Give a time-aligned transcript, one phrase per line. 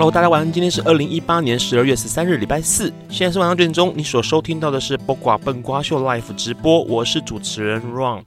[0.00, 0.50] Hello，大家晚安。
[0.50, 2.90] 今天是二零一八年十二月十三日，礼拜四。
[3.10, 3.92] 现在是晚上九点钟。
[3.94, 8.22] 你所收听到的是播瓜笨瓜秀 Live 直播，我是主持人 Ron。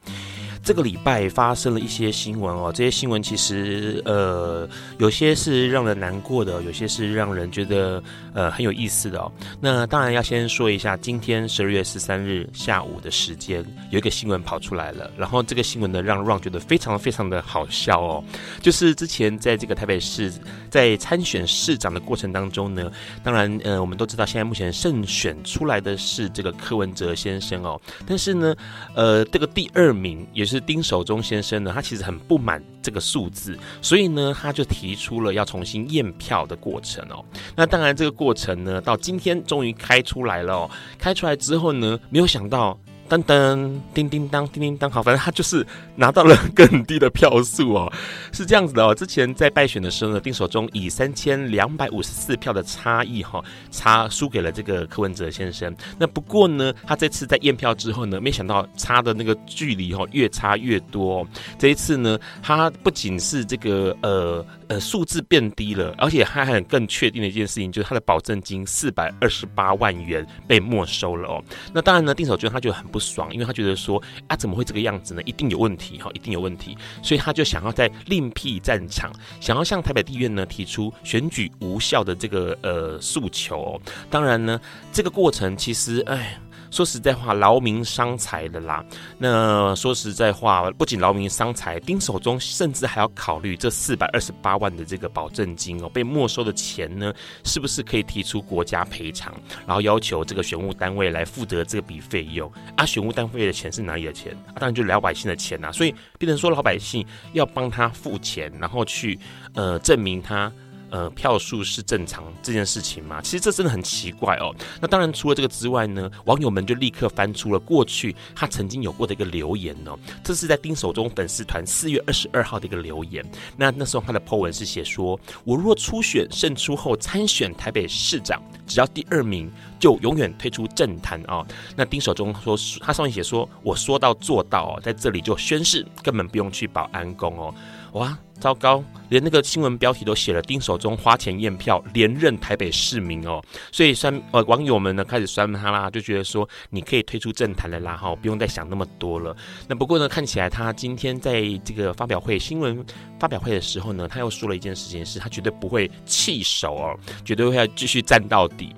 [0.64, 8.02] 这个礼拜发生了一些新闻哦，这些新闻其实呃，有些是让人难过的，有些是让人觉得
[8.34, 9.30] 呃很有意思的哦。
[9.60, 18.24] 那当然要先说一下，今天十二月十三日下午的时间，有一个新闻跑出来了，然后这个新闻呢让 Ron 觉得非常非常的好笑哦，
[18.62, 20.32] 就是之前在这个台北市
[20.70, 22.90] 在参选市长的过程当中呢，
[23.22, 28.56] 当然呃我们都知道现在目前胜选出来的是这个柯文哲先生哦，但是呢
[28.96, 30.53] 呃这个第二名也是。
[30.54, 37.26] 是丁守中先生呢，他其实很不满这个数字，所以呢，他就提出了要重新验票的过程哦。
[37.56, 40.72] 那当然，这个过程呢，到今天终于开出来了哦。
[40.98, 42.78] 开出来之后呢，没有想到。
[43.10, 45.66] 噔噔，叮叮当，叮叮当，好，反正他就是
[45.96, 47.94] 拿到了更低的票数哦，
[48.34, 48.96] 是这样子的哦。
[48.96, 55.76] 之前在败选的时候呢，丁守中以三千两百五十四票的差异哈，差输给了这个柯文哲先生。
[56.00, 61.28] 那不过呢，他这次在验票之后呢，没想到差的那个距离哈越差越多。
[61.60, 64.46] 这一次呢，他不仅是这个呃。
[64.70, 71.44] 呃，数字变低了，而且还很更确定的一件事情，就是他的保证金四百二十八万元被没收了哦。
[71.74, 75.22] 那当然呢，丁守中他就很不爽，因为他觉得说啊，怎么会这个样子呢？
[75.24, 79.12] 一定有问题哈，一定有问题，所以他就想要在另辟战场，
[79.42, 83.82] 想要向台北地院呢提出选举无效的这个呃诉求。
[84.12, 84.62] 当然呢，
[84.92, 86.38] 这个过程其实哎。
[86.74, 88.84] 说实在话，劳民伤财的啦。
[89.20, 97.14] 那说实在话，不仅劳民伤财，丁守中甚至还要考虑这四百二十八万的这个保证金哦，被没收的钱呢，
[97.44, 99.32] 是不是可以提出国家赔偿，
[99.68, 102.84] 然后要求这个选务单位来负责这笔费用啊？
[102.84, 104.36] 选务单位的钱是哪里的钱？
[104.56, 105.72] 当然就是老百姓的钱呐、啊。
[105.72, 109.20] 所以变成说老百姓要帮他付钱，然后去
[109.54, 110.52] 呃证明他。
[110.94, 113.20] 呃，票数是正常这件事情吗？
[113.24, 114.54] 其实这真的很奇怪哦。
[114.80, 119.98] 那当然，除了这个之外呢，网友们就立刻翻出了过去他曾经有过的一个留言哦。
[120.24, 123.26] 这是在丁守中粉丝团四月二十二号的一个留言。
[123.58, 131.44] 那那时候他的 po 文是写说：“我若初选胜出后参选台北市长，只要第二名，就永远退出政坛哦。”
[131.76, 137.52] 那丁守中说，他上面写说：“我说到做到哦，在这里就宣誓，根本不用去保安宫哦。”
[137.94, 138.16] 哇！
[138.44, 149.34] 糟糕，连那个新闻标题都写了丁守中花钱验票连任台北市民哦，所以酸呃网友们呢开始酸他啦，就觉得说你可以退出政坛了啦哈，不用再想那么多了。
[149.66, 152.86] 那不过呢，看起来他今天在这个发表会新闻
[153.18, 158.76] 发表会的时候呢，他又说了一件事情，是他绝对不会弃守哦，绝对会要继续战到底。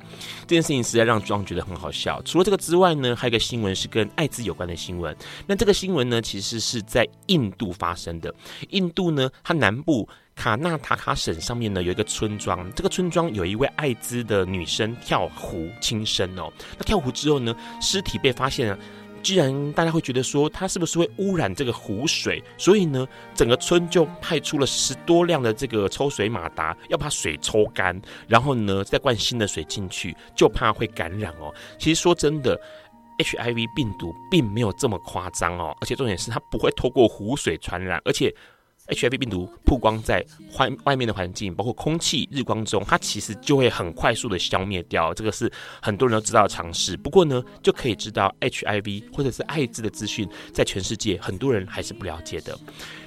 [0.47, 2.21] 这件事情实在让庄觉得很好笑。
[2.21, 5.15] 除了这个之外呢，还有一个新闻是跟艾滋有关的新闻。
[5.47, 8.31] 那这个新闻呢，其实是在印度发生的。
[8.69, 16.51] 印度呢，它南部卡纳塔卡省上面呢有一个村庄，这个村庄有一位艾滋的女生跳湖轻生哦。
[16.77, 18.77] 那跳湖之后呢，尸体被发现了。
[19.23, 31.51] 既然大家会觉得说它是不是会污染这个湖水，所以呢，整个村就派出了十多辆的这个抽水马达，要把水抽干，然后呢再灌新的水进去，就怕会感染哦。
[31.79, 32.55] 其实说真的
[33.17, 38.31] ，HIV 病毒并没有这么夸张哦，而且重点是它不会透过湖水传染，而且。
[38.87, 45.13] HIV 病毒曝光在环外面的环境，包括空气、日光中，它其实就会很快速的消灭掉。
[45.13, 45.51] 这个是
[45.81, 46.95] 很多人都知道的常识。
[46.95, 52.57] 不过呢，就可以知道 HIV 或者是艾滋的资讯，在全世界很多人还是不了解的。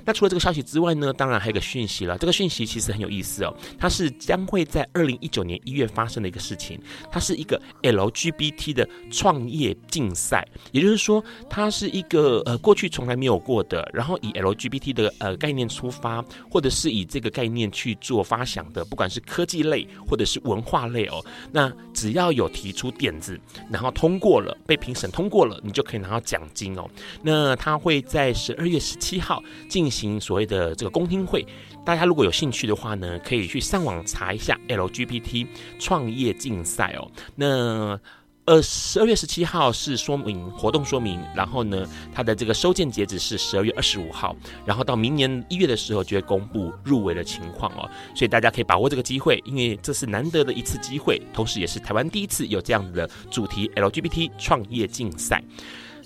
[0.09, 2.17] 那除了这个消息之外呢，当然还有个讯息了。
[2.17, 6.81] 这个讯息其实很有意思哦，它是将会在二零一九年一月发生的一个事情。
[7.13, 21.23] 它是一个 LGBT 的创业竞赛，也就是说，它是一个呃过去从来没有过的，然后以 LGBT 的呃概念出发，或者是以这个概念去做发想的，不管是科技类或者是文化类哦，
[21.53, 23.39] 那只要有提出点子，
[23.71, 26.89] 然后通过了，被评审通过了，你就可以拿到奖金哦。
[27.21, 31.45] 那它会在十二月十七号进行所谓的这个公听会，
[31.85, 35.47] 大家如果有兴趣的话呢，可以去上网查一下 LGBT
[35.79, 37.11] 创业竞赛哦。
[37.35, 37.99] 那
[38.45, 44.35] 呃，十二月十七号是说明活动说明，然后呢，它的这个收件截止是十二月二十五号，
[44.65, 47.87] 然后到明年一月的时候就会公布入围的情况哦。
[48.15, 55.45] 所以大家可以把握这个机会，因为这是难得的一次机会，同时也是台湾第一次有这样的主题 LGBT 创业竞赛。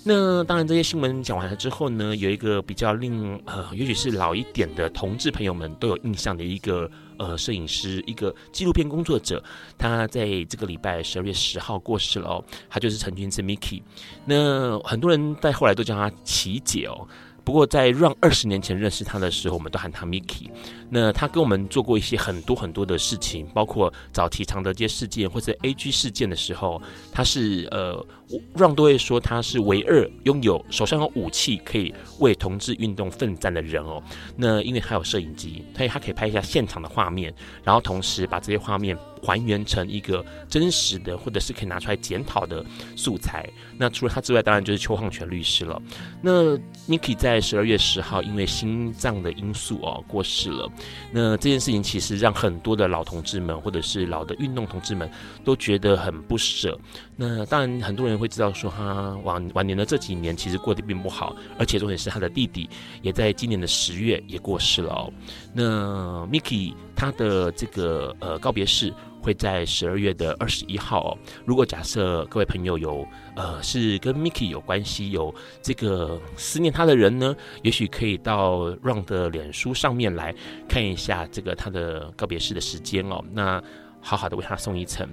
[0.05, 9.41] 那当然，这些新闻讲完了之后呢，有一个比较令呃，也许是老一点的同志朋友们都有印象的一个呃摄影师，一个纪录片工作者，
[9.77, 13.81] 他在这个礼拜十二月十号过世了哦，他就是陈君之 Mickey。
[14.25, 17.07] 那很多人在后来都叫他奇姐哦。
[17.45, 20.49] 不过，在让二十年前认识他的时候，我们都喊他 Mickey。
[20.95, 26.79] 那他跟我们做过一些很多很多的事情，包括早期常德街事件或者 AG 事件的时候，
[27.11, 28.05] 他是呃，
[28.53, 34.03] 让都会说他是唯二拥有手上有武器可以为同志运动奋战的人哦。
[34.37, 42.63] 那因为他有摄影机，所以他可以拍一下现场的画面，然后同时把这些画面还原成一个真实的，或者是可以拿出来检讨的
[42.95, 43.49] 素材。
[43.79, 45.81] 那除了他之外，当然就是邱晃全律师了。
[46.21, 46.55] 那
[46.87, 50.69] Niki 在十二月十号因为心脏的因素哦过世了。
[51.11, 55.09] 那这件事情其实让很多的老同志们，或者是老的运动同志们
[55.43, 56.77] 都觉得很不舍。
[57.15, 62.69] 那当然很多人会知道说他晚晚年的这几年其实过得并不好，而且重点是他的弟弟
[63.01, 65.13] 也在今年的十月也过世了哦。
[65.53, 68.93] 那 Mickey 他的这个呃告别式。
[69.23, 71.17] 会在十二月的二十一号哦。
[71.45, 80.35] 如果假设各位朋友有呃是跟 Mickey 有关系，有这个思念他的人呢，也许可以到 Ron 的脸书上面来
[80.67, 83.23] 看一下这个他的告别式的时间哦。
[83.31, 83.63] 那
[84.01, 85.07] 好好的为他送一程。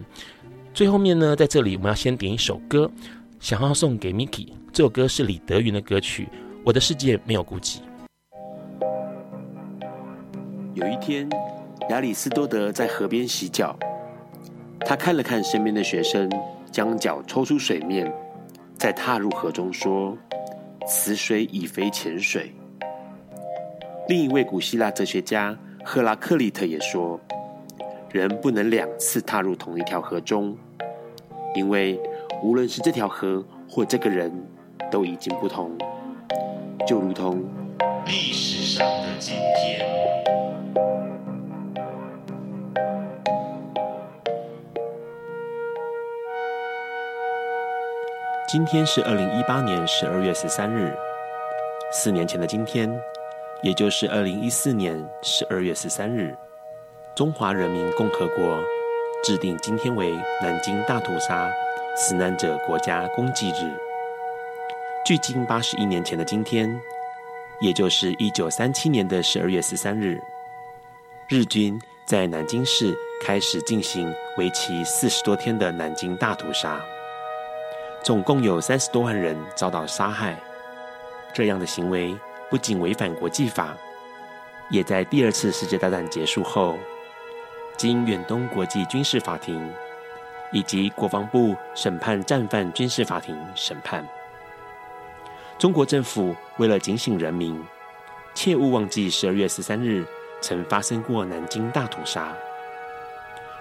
[0.74, 2.90] 最后面呢，在这里我们要先点一首歌，
[3.38, 4.48] 想要送给 Mickey。
[4.72, 6.24] 这首歌是李德云的歌曲
[6.64, 7.78] 《我的世界没有孤寂》。
[10.74, 11.28] 有一天，
[11.90, 13.76] 亚里斯多德在河边洗脚。
[14.86, 16.28] 他看了看身边的学生，
[16.72, 18.12] 将脚抽出水面，
[18.76, 20.16] 再踏入河中，说
[20.86, 22.52] ：“此水已非浅水。”
[24.08, 27.20] 另一位古希腊哲学家赫拉克利特也说
[28.10, 30.56] ：“人不能两次踏入同一条河中，
[31.54, 32.00] 因为
[32.42, 34.32] 无论是这条河或这个人，
[34.90, 35.70] 都已经不同，
[36.84, 37.44] 就如同
[38.06, 39.49] 历史上的今天。”
[48.50, 50.92] 今天是二零一八年十二月十三日，
[51.92, 52.90] 四年前的今天，
[53.62, 56.36] 也就是二零一四年十二月十三日，
[57.14, 58.60] 中华人民共和国
[59.22, 60.10] 制定今天为
[60.42, 61.48] 南京大屠杀
[61.96, 63.72] 死难者国家公祭日。
[65.06, 66.68] 距今八十一年前的今天，
[67.60, 70.20] 也就是一九三七年的十二月十三日，
[71.28, 72.92] 日军在南京市
[73.24, 76.84] 开始进行为期四十多天的南京大屠杀。
[78.02, 80.34] 总共有三十多万人遭到杀害，
[81.34, 82.16] 这样的行为
[82.48, 83.76] 不仅违反国际法，
[84.70, 86.78] 也在第二次世界大战结束后，
[87.76, 89.70] 经远东国际军事法庭
[90.50, 94.02] 以及国防部审判战犯军事法庭审判。
[95.58, 97.62] 中国政府为了警醒人民，
[98.34, 100.06] 切勿忘记十二月十三日
[100.40, 102.34] 曾发生过南京大屠杀。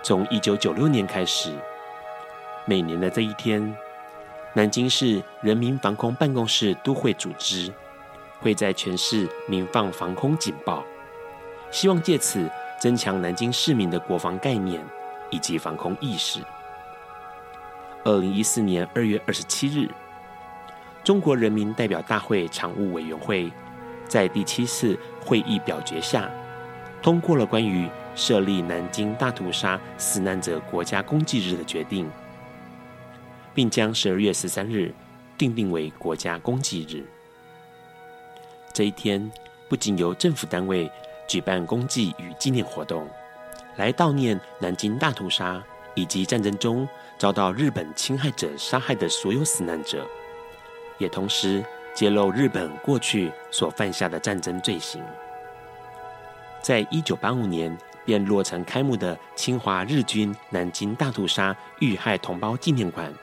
[0.01, 1.51] 从一九九六年开始，
[2.65, 3.75] 每年的这一天。
[4.59, 7.71] 南京市人民防空办公室都会组织
[8.41, 10.83] 会在全市鸣放防空警报，
[11.71, 12.45] 希望借此
[12.77, 14.85] 增强南京市民的国防概念
[15.29, 16.41] 以及防空意识。
[18.03, 19.89] 二零一四年二月二十七日，
[21.05, 23.49] 中国人民代表大会常务委员会
[24.09, 26.29] 在第七次会议表决下，
[27.01, 32.11] 通过了关于设立南京大屠杀死难者国家公祭日的决定。
[33.53, 34.93] 并将十二月十三日
[35.37, 37.03] 订定为国家公祭日。
[38.73, 39.31] 这一天
[39.67, 40.89] 不仅由政府单位
[41.27, 43.07] 举办公祭与纪念活动，
[43.77, 45.61] 来悼念南京大屠杀
[45.95, 46.87] 以及战争中
[47.17, 50.07] 遭到日本侵害者杀害的所有死难者，
[50.97, 51.63] 也同时
[51.93, 55.03] 揭露日本过去所犯下的战争罪行。
[56.61, 57.75] 在一九八五年
[58.05, 63.13] 便落成开幕的侵华日军南京大屠杀遇害同胞纪念馆，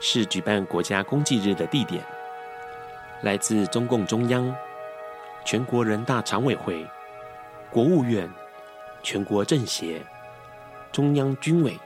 [0.00, 2.02] 是举办国家公祭日的地点。
[3.22, 4.52] 来自中共中央、
[5.44, 6.86] 全国人大常委会、
[7.70, 8.28] 国务院、
[9.02, 10.00] 全国政协、
[10.90, 11.78] 中央军委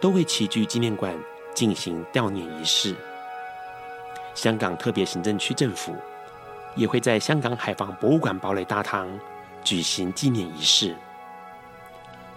[0.00, 1.16] 都会齐聚纪念馆
[1.54, 2.94] 进行悼念仪式。
[4.34, 5.94] 香港特别行政区政府
[6.74, 9.08] 也会在香港海防博物馆堡垒大堂
[9.62, 10.96] 举行纪念仪式，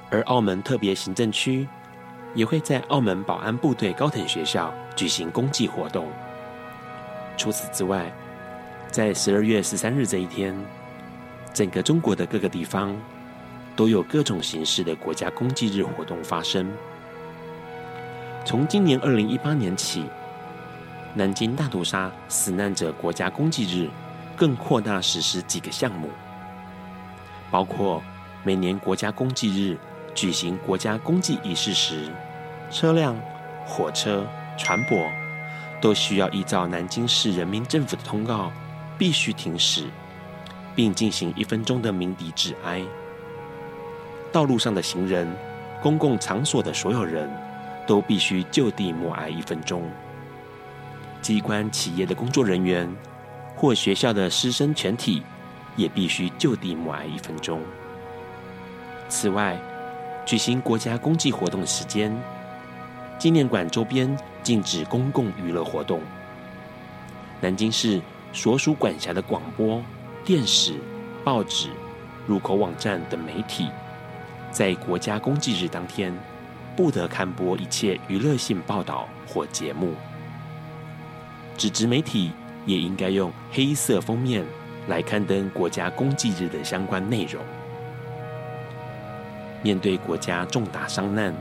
[0.09, 1.67] 而澳门特别行政区
[2.33, 6.07] 也会在澳门保安部队高等学校举行公祭活动。
[7.37, 8.11] 除此之外，
[8.89, 10.55] 在十二月十三日这一天，
[11.53, 12.95] 整个中国的各个地方
[13.75, 16.71] 都有各种形式的国家公祭日活动发生。
[18.43, 20.05] 从今年二零一八年起，
[21.13, 23.89] 南京大屠杀死难者国家公祭日
[24.35, 26.09] 更扩大实施几个项目，
[27.49, 28.01] 包括
[28.43, 29.77] 每年国家公祭日
[30.15, 32.09] 举行国家公祭仪式时，
[32.69, 33.19] 车辆、
[33.65, 34.25] 火车、
[34.57, 35.05] 船舶。
[35.81, 38.51] 都需要依照南京市人民政府的通告，
[38.99, 39.85] 必须停驶，
[40.75, 42.83] 并进行一分钟的鸣笛致哀。
[44.31, 45.27] 道路上的行人、
[45.81, 47.27] 公共场所的所有人
[47.87, 49.89] 都必须就地默哀一分钟。
[51.19, 52.87] 机关、企业的工作人员
[53.55, 55.23] 或学校的师生全体
[55.75, 57.59] 也必须就地默哀一分钟。
[59.09, 59.59] 此外，
[60.25, 62.15] 举行国家公祭活动的时间，
[63.17, 64.17] 纪念馆周边。
[64.43, 66.01] 禁止公共娱乐活动。
[67.41, 68.01] 南京市
[68.33, 69.79] 所属管辖的广播、
[70.25, 70.79] 电视、
[71.23, 71.69] 报纸、
[72.25, 73.67] 入口网站等媒体，
[74.49, 76.11] 在国家公祭日当天，
[76.75, 79.93] 不得刊播一切娱乐性报道或节目。
[81.55, 82.31] 纸质媒体
[82.65, 84.43] 也应该用黑色封面
[84.87, 87.43] 来刊登国家公祭日的相关内容。
[89.61, 91.33] 面对国家重大伤难。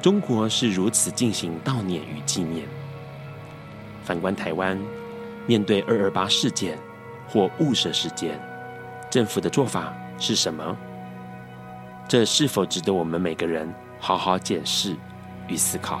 [0.00, 2.66] 中国是如此进行悼念与纪念。
[4.04, 4.78] 反观台湾，
[5.46, 6.78] 面对二二八事件
[7.28, 8.40] 或雾社事件，
[9.10, 10.76] 政府的做法是什么？
[12.06, 13.68] 这是否值得我们每个人
[13.98, 14.94] 好好检视
[15.48, 16.00] 与思考？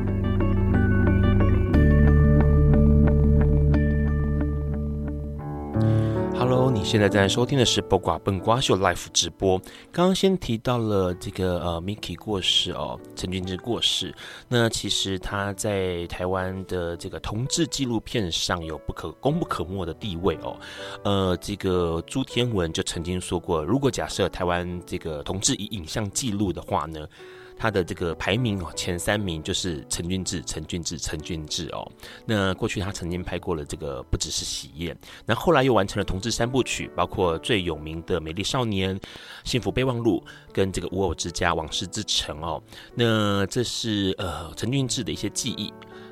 [6.81, 9.59] 你现在在收听的是《播瓜笨瓜秀》Live 直播。
[9.91, 14.11] 刚刚先提到了这个呃，Miki 过世哦，陈俊志过世。
[14.49, 20.59] 那其实他在台湾的这个同志纪录片上有不可功不可没的地位哦。
[21.03, 27.07] 呃，这个朱天文就曾经说过，如果假设台湾这个同志以影像记录的话呢，
[27.61, 31.87] 他的这个排名哦，前三名就是陈俊志、陈俊志、陈俊志哦。
[32.25, 38.99] 那过去他曾经拍过了这个不只是喜宴，那后来又完成了同志三部曲，包括最有名的《美丽少年》、
[39.43, 42.59] 《幸福备忘录》跟这个《无偶之家》、《往事之城》哦。
[42.95, 45.71] 那这是呃陈俊志的一些记忆。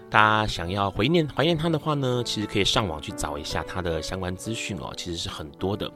[0.09, 5.89] 大家想要怀念怀念他的话呢，其实可以上网去找一下他的相关资讯哦，其实是很多的。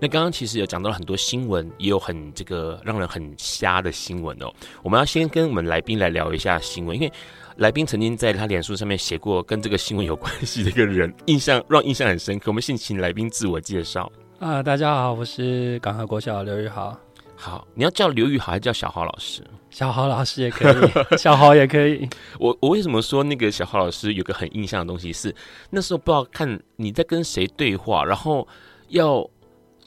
[0.00, 4.52] 那刚刚其实有讲到了很多新闻，也有很这个让人很瞎的新闻哦。
[4.82, 7.12] 我们要先跟我们来宾来聊一下新闻，因为
[7.56, 12.46] 来宾曾经在他脸书上面写过跟这个新闻有关系的一个人， 印象让印象很深刻。
[12.46, 14.10] 我们先请来宾自我介绍
[14.40, 16.98] 啊，大家好，我是港和国小刘宇豪。
[17.36, 19.44] 好，你要叫刘宇豪还是叫小豪老师？
[19.70, 22.08] 小豪老师也可以， 小豪也可以。
[22.38, 25.34] 我我为什么说那个小豪老师有个很印象的东西是，
[25.70, 28.46] 那时候不知道看你在跟谁对话，然后
[28.88, 29.26] 要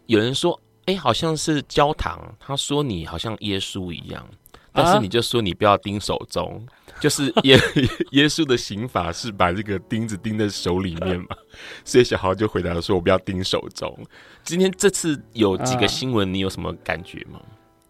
[0.07, 4.25] 有人说，哎，好像是焦糖，他说你好像耶稣一样，
[4.71, 7.59] 但是你就说你不要盯手中，啊、就是 耶
[8.11, 11.27] 耶稣的刑法是把这个钉子钉在手里面嘛，
[11.85, 13.97] 所以小豪就回答说，我不要盯手中。
[14.43, 17.39] 今天这次有几个新闻，你有什么感觉吗？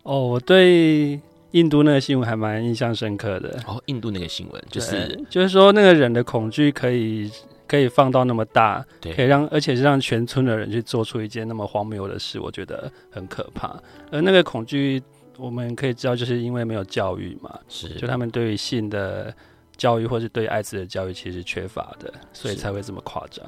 [0.04, 1.20] 哦，我对
[1.54, 3.60] 印度那个新闻还蛮印象深刻的。
[3.66, 7.32] 哦，印度那个新闻就是就是说那个人的恐惧可以
[7.68, 13.76] 可以放到那么大，对，可以让而且是让全村的人去做出一件那么荒谬的事，我觉得很可怕。
[14.12, 15.02] 而那个恐惧，
[15.38, 19.34] 我们可以知道，就是因为没有教育嘛，是就他们对于性的
[19.78, 23.44] 教育或是对艾滋的教育其实缺乏的，所以才会这么夸张。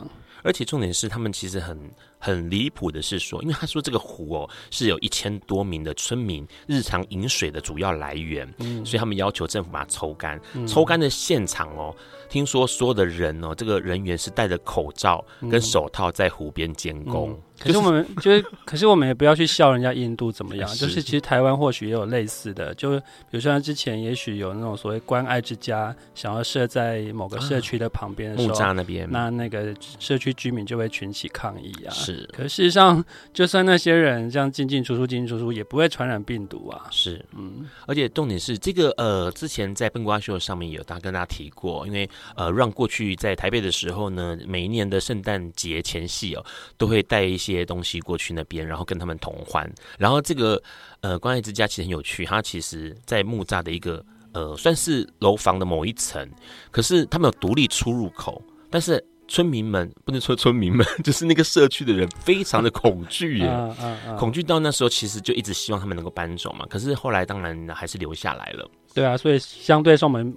[0.46, 1.78] 而且重点是他们其实很
[2.20, 10.40] 很离谱的是说，因为他说这个湖哦是有一千多名的村民日常饮水的主要来源，嗯，所以他们要求政府把它抽干。
[10.54, 11.94] 嗯、抽干的现场哦，
[12.36, 17.40] 听说所有的人哦，这个人员是戴着口罩跟手套在湖边监工。
[17.58, 31.90] 可是我们就是，可是我们也不要去笑人家印度怎么样，就是其实台湾或许也有类似的，就比如说之前也许有那种所谓关爱之家想要设在某个社区的旁边的时候，木栅那边，那那个社区居民就会群起抗议啊。
[31.92, 33.02] 是，可是事实上，
[33.34, 36.88] 就算那些人这样进进出出、进进出出，也不会传染病毒啊。
[36.92, 46.46] 是，嗯，而且重点是这个呃，之前在笨瓜秀上面有大跟大家提过，因为呃，让过去在台北的时候呢，每一年的圣诞节前夕哦，
[46.78, 47.66] 都会带一些。
[47.66, 49.68] 东西过去那边，然后跟他们同欢。
[49.98, 50.62] 然后这个
[51.02, 56.30] 呃，关爱之家其实很有趣，它其实在木栅的一个呃，算是楼房的某一层，
[56.70, 58.40] 可是他们有独立出入口。
[58.70, 66.68] 但是村民们不能说村民们， 就是那个社区的人非常的恐惧耶，啊啊啊、恐惧到那时候其实就一直希望他们能够搬走嘛。
[66.70, 68.70] 可是后来当然还是留下来了。
[68.94, 70.36] 对啊，所以相对上我们。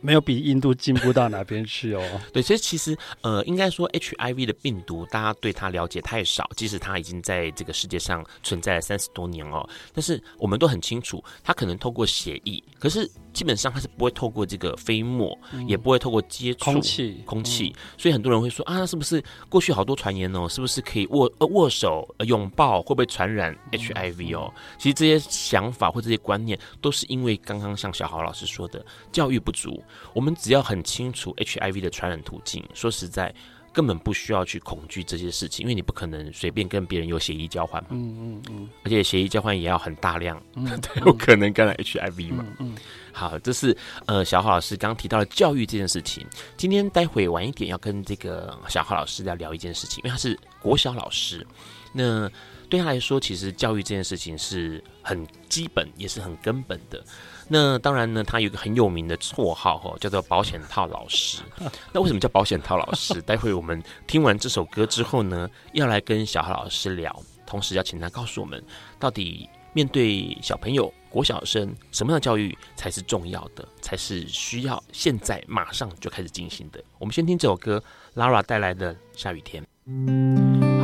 [0.00, 2.02] 没有比印度进步到哪边去哦。
[2.32, 6.48] 对，所以其实呃，应该说 HIV 的病毒，大家对它了解太少。
[6.56, 17.22] 即使它已经在这个世界上存在了三十多年哦，但是我们都很清楚，它可能透过血液，可是基本上它是不会透过这个飞沫，嗯、也不会透过接触空气。
[17.24, 24.52] 空气，嗯、所以很多人会说啊，是不是过去好多传言哦，是不是可以握呃握手、呃、拥抱，会不会传染 HIV 哦？
[24.78, 29.82] 其实这些想法或这些观念，都是因为刚刚像小豪老师说的，教育不足。
[30.12, 33.34] 我们只要很清楚 HIV 的传染途径，说实在，
[33.72, 37.90] 根本不需要去恐惧这些事情，因为你不可能随便跟别人有协议交换嘛。
[37.92, 38.68] 嗯嗯嗯。
[38.84, 42.44] 而且协议交换也要很大量，嗯，才 有可能感染 HIV 嘛。
[42.58, 42.74] 嗯。
[43.12, 43.76] 好，这是
[44.06, 46.26] 呃小浩老师刚刚提到的教育这件事情。
[46.56, 51.46] 今天待会晚一点要跟这个小浩老师要聊一件事情，因为他是国小老师，
[51.92, 52.30] 那
[52.68, 57.02] 对他来说，其实教育这件事情是很基本，也是很根本的。
[57.50, 61.42] 那当然呢，他有一个很有名的绰号哈，叫做保险套老师。
[61.92, 63.22] 那为什么叫保险套老师？
[63.22, 68.62] 待会我们听完这首歌之后呢，要来跟小豪老师聊，同时要请他告诉我们，
[68.98, 76.84] 到底面对小朋友、国小生，什么样的教育才是重要的，才是需要现在马上就开始进行的。
[76.98, 77.82] 我们先听这首歌
[78.14, 79.62] ，Lara 带来的《下雨天》。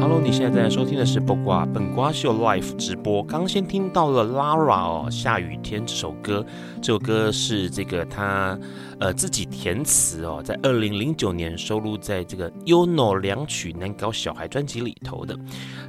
[0.01, 3.23] Hello，你现在在收听的是《播瓜本瓜秀》Live 直播。
[3.23, 6.43] 刚先听到了 Lara 哦，《下雨天》这首歌，
[6.81, 8.59] 这首歌是这个他
[8.99, 15.39] 呃自己填词哦，在二零零九年收录在这个 YONO 两曲难搞小孩专辑里头的。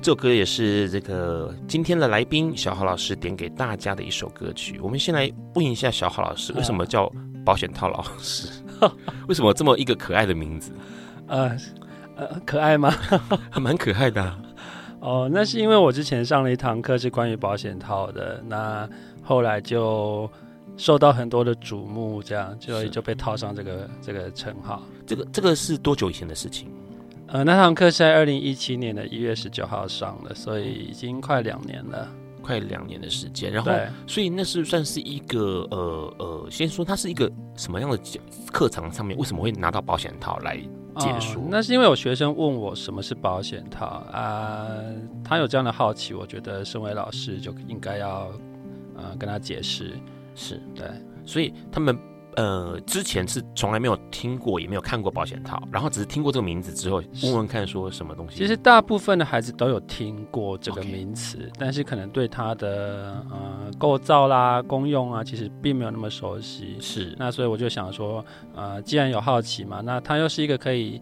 [0.02, 4.78] 这首歌也是这个今天的来宾小豪老师点给大家的一首歌曲。
[4.84, 7.10] 我们先来问一下小豪老师，为什么叫
[7.46, 8.50] 保险套老师？
[9.30, 10.74] 为什么这么一个可爱的名字？
[11.28, 11.56] 呃。
[12.16, 12.90] 呃，可爱吗？
[13.52, 14.40] 还蛮可爱的啊。
[15.02, 18.90] 哦，那是因为我之前上了一堂课是关于保险套的，那
[19.24, 20.30] 后来就
[20.78, 24.82] 受到很多的瞩目，这样就就被套上这个这个称号。
[25.06, 26.70] 这个这个是多久以前的事情？
[27.28, 32.08] 呃，那堂课是在二零一七年的一月十九号上的，所以已经快两年了。
[32.42, 33.72] 快两年的时间，然后，
[34.06, 38.00] 所以那是算是一个呃呃，先说它是一个什么样的
[38.52, 40.56] 课程上面为什么会拿到保险套来
[40.96, 41.42] 解说？
[41.42, 44.68] 哦，那是因为有学生问我什么是保险套啊，
[45.24, 48.32] 他有这样的好奇，我觉得身为老师就应该要
[48.96, 49.94] 呃跟他解释，
[50.36, 50.88] 是对，
[51.26, 51.98] 所以他们。
[52.36, 58.38] 呃，之前是从来没有听过，也没有看过保险套，然后只是听过这个名字之后，问问看说什么东西。
[58.38, 61.56] 其实大部分的孩子都有听过这个名词，Okay.
[61.58, 66.76] 但是可能对它的呃构造啦、功用啊，其实并没有那么熟悉。
[66.82, 71.02] 是，那所以我就想说，呃，既然有好奇嘛，那它又是一个可以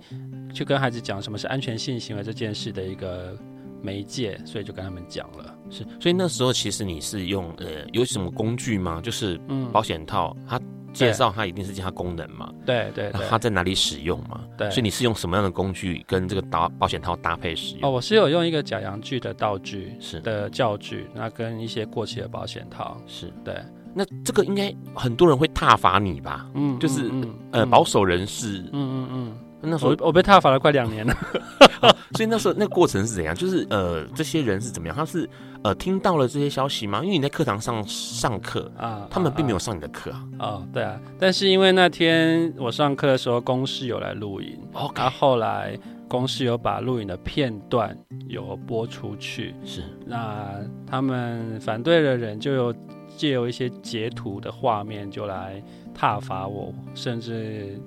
[0.53, 3.35] 去跟孩子讲什么是安全性行为这件事的一个
[3.81, 5.55] 媒介，所以就跟他们讲了。
[5.71, 9.01] 是，所以那时候其实你是用呃有什么工具吗？
[9.01, 9.39] 就是
[9.71, 10.61] 保险套它。
[10.93, 12.49] 介绍它一定是介绍功能嘛？
[12.65, 14.41] 对对，它在哪里使用嘛？
[14.57, 17.89] 对，所以你是用什么样的工具跟这个保保险套搭配使用？
[17.89, 23.55] 哦，我是有用一个假阳具的道具，是的教具，那跟一些过期的保险套，是对。
[23.95, 26.49] 那这个应该很多人会挞伐你吧？
[26.55, 27.11] 嗯，就是
[27.51, 29.37] 呃保守人士，嗯嗯嗯。
[29.65, 31.15] 那时候我，我被踏伐了快两年了，
[32.15, 33.33] 所以那时候那个过程是怎样？
[33.33, 34.95] 就是呃，这些人是怎么样？
[34.95, 35.27] 他是
[35.63, 37.01] 呃听到了这些消息吗？
[37.03, 40.23] 因为你在课堂上上课啊，他们并没有上你的课啊。
[40.39, 47.97] 哦，对啊，但是因为那天我上课的时候，公视有来录影，然后 Okay.、啊、后来公视有把录影的片段
[48.27, 52.75] 有播出去，是那他们反对的人就有
[53.15, 57.79] 借由一些截图的画面就来踏伐我，甚至。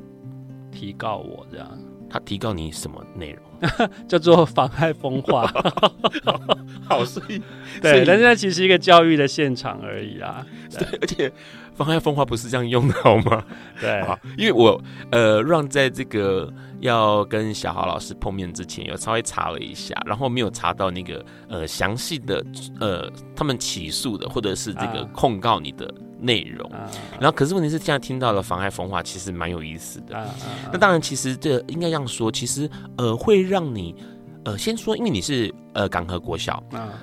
[0.77, 1.67] 提告我这样
[2.09, 3.71] 他提告你什么内容？
[4.07, 5.51] 叫做妨害风化。
[6.87, 7.41] 好，所以
[7.81, 10.47] 对，但是那其实是一个教育的现场而已啊。
[10.71, 11.33] 对，而且
[11.75, 13.43] 妨害风化不是这样用的好吗？
[13.81, 22.45] 对，好，因为我呃让在这个要跟小豪老师碰面之前，有稍微查了一下，然后没有查到那个呃详细的
[22.79, 25.93] 呃他们起诉的或者是这个控告你的。
[26.19, 26.71] 内容，
[27.21, 30.27] 然后可是问题是，现在听到了妨碍风化，其实蛮有意思的。
[30.73, 33.95] 那当然，其实这应该这样说，其实呃会让你
[34.45, 36.63] 呃先说，因为你是呃港和国小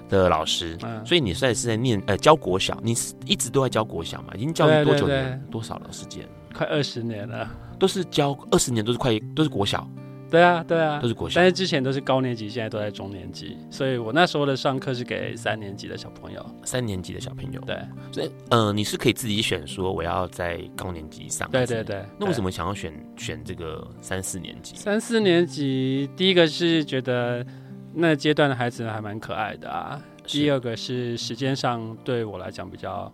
[0.10, 4.34] 的老师，所以你现在是在念呃教国小，你是一直都在教国小嘛？
[4.36, 5.42] 已经教育多久年？
[5.52, 6.28] 多少了时间？
[6.56, 7.50] 快二十年了，
[7.80, 9.88] 都是教二十年，都是快都是国小。
[10.34, 17.78] 对啊，对啊，都是国小，但是之前都是高年级，现在都在中年级，所以我那时候的上课是给三年级的小朋友，三年级的小朋友，对，
[18.12, 24.76] 所以呃，你是可以自己选说我要在高年级上，对对对，那为什么想要选选这个三四年级？
[24.76, 27.46] 三四年级，第一个是觉得
[27.94, 33.14] 那阶段的孩子还蛮可爱的啊，第二个是时间上对我来讲比较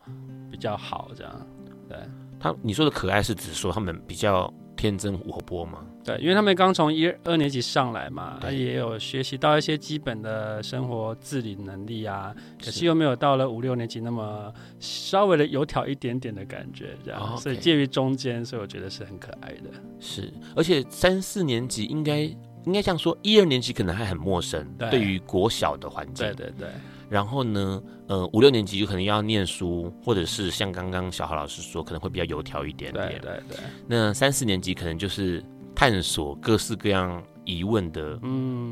[0.50, 1.48] 比较好，这样，
[1.90, 1.98] 对，
[2.40, 5.86] 他你说的可爱是指说他们比较天真活泼吗？
[6.16, 19.70] 对，因为他们刚从一二年级上来嘛，他也有学习到一些基本的生活自理能力啊，可是又没有到了五六年级那么稍微的油条一点点的感觉，这样，哦 okay、所以介于中间，所以我觉得是很可爱的。
[20.00, 22.22] 是，而且三四年级应该
[22.66, 26.68] 应该这样说一二年级可能还很陌生，对，对于国小的环境，对对对。
[27.10, 33.08] 然后呢，呃，五六年级就可能要念书，或者是像刚刚小豪老师说，可能会比较油条一点点。
[33.08, 33.58] 对对对。
[33.88, 35.44] 那三四年级可能就是。
[35.80, 38.20] 探索各式各样疑问的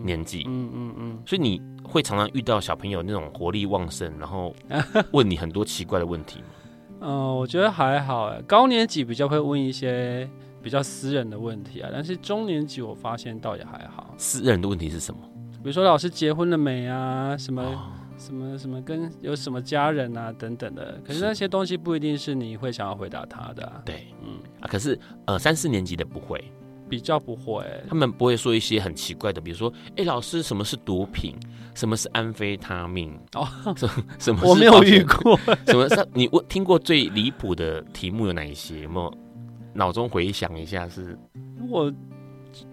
[0.03, 4.53] 年纪，嗯嗯嗯，嗯，所以你会常常遇到小朋友那种活力旺盛，然后
[5.13, 6.47] 问你很多奇怪的问题吗？
[6.99, 10.29] 嗯、呃，我觉得还好哎，高年级比较会问一些
[10.61, 14.13] 比较私人的问题啊，但是中年级我发现倒也还好。
[14.17, 15.21] 私人的问题是什么？
[15.63, 17.37] 比如说老师结婚了没啊？
[17.37, 23.81] 什么、哦、什么什么跟有什么家人啊等等的，可是那些东西不一定是你会想要回答他的、啊。
[23.85, 26.43] 对，嗯啊，可是呃三四年级的不会。
[26.89, 31.35] 比较不会，他们不会说一些很奇怪的，比如说，哎，老师，什么是毒品？
[31.75, 33.17] 什么是安非他命？
[33.35, 34.41] 哦，什什么？
[34.43, 35.37] 我没有遇过。
[35.67, 36.07] 什么是？
[36.13, 38.81] 你问听过最离谱的题目有哪一些？
[38.81, 39.13] 有没有
[39.73, 40.87] 脑中回想一下？
[40.89, 41.17] 是
[41.69, 41.93] 我。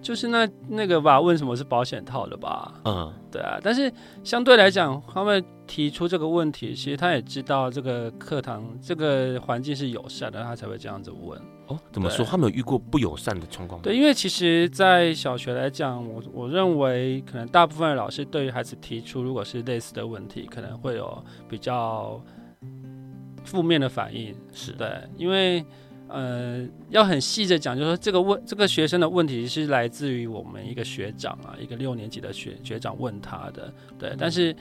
[0.00, 2.72] 就是那那个吧，问什么是保险套的吧？
[2.87, 3.59] 嗯，对啊。
[3.62, 11.38] 但是相对来讲，他们提出这个问题，其实他也知道这个课堂这个环境是友善的，他才会这样子问。
[11.66, 12.24] 哦，怎么说？
[12.24, 13.81] 他们有遇过不友善的状况？
[13.83, 22.20] 对，因为其实，在小学来讲，我我认为可能大部分的老师对于孩子提出如果是类似的问题，可能会有比较
[23.44, 24.35] 负面的反应。
[24.53, 25.64] 是对，因为。
[26.07, 34.14] 呃，要很细的讲，就是说这个问这个学生的问题是来自于我们一个学长啊，一个六年级的学学长问他的，对。
[34.16, 34.55] 但是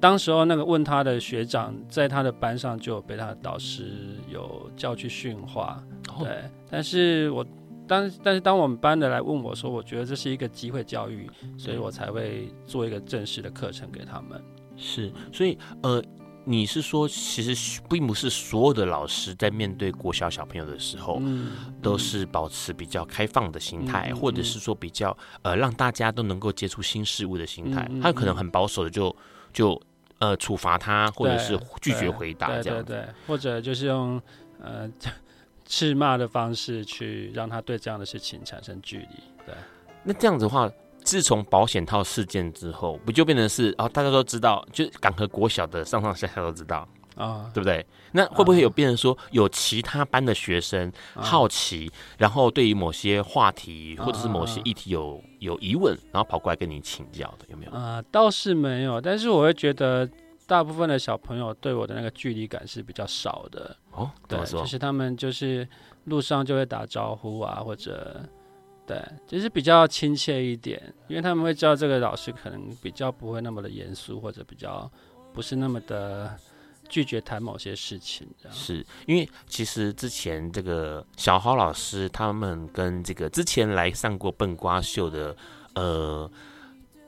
[0.00, 5.80] 当时候那个问他的学长在他的班上就有被他的导师有叫去训话，
[6.24, 6.50] 对。
[6.70, 7.44] 但是我
[7.86, 14.42] 当但是当我们班的来问我说，我觉得这是一个机会教育，所以我才会做一个正式的课程给他们。
[14.76, 16.02] 是，所以呃。
[16.48, 21.48] 你是说，其实并不是所有的老师在面对国小小朋友的时候，嗯、
[21.82, 25.10] 都是保持比较开放的心态，嗯、或者是说比较
[25.42, 27.84] 呃让大家都能够接触新事物的心态。
[27.90, 29.12] 嗯、他可能很保守的就
[29.52, 29.82] 就
[30.20, 34.22] 呃处罚他，或者是拒绝回答这样，对对，对，对，或者就是用
[34.62, 34.88] 呃
[35.66, 39.06] 斥骂的方式去让他对这样的事情产生距离。
[39.44, 39.54] 对，
[40.02, 40.70] 那这样子的话。
[41.04, 46.78] 自从保险套事件之后，不就变成是哦，大家都知道，就港和国小的上上下下都知道
[47.14, 47.86] 啊，对不对？
[48.10, 57.70] 那会不会有变成说，有其他班的学生好奇，然后对于某些话题或者是某些议题有有疑问，然后跑过来跟你请教的，有没有？
[57.70, 60.10] 啊，倒是没有，但是我会觉得
[60.44, 64.10] 大部分的小朋友对我的那个距离感是比较少的哦。
[64.28, 64.60] 怎么说？
[64.60, 65.66] 就是他们就是
[66.04, 68.22] 路上就会打招呼啊，或者。
[68.86, 74.88] 对，就是比较亲切一点，因为他们会知道这个老师可能比较不会那么的严肃，或者比较
[75.34, 76.32] 不是那么的
[76.88, 78.28] 拒绝谈某些事情。
[78.48, 85.36] 是因为其实之前这个小豪老师他们跟这个之前来上过笨瓜秀的
[85.74, 86.30] 呃。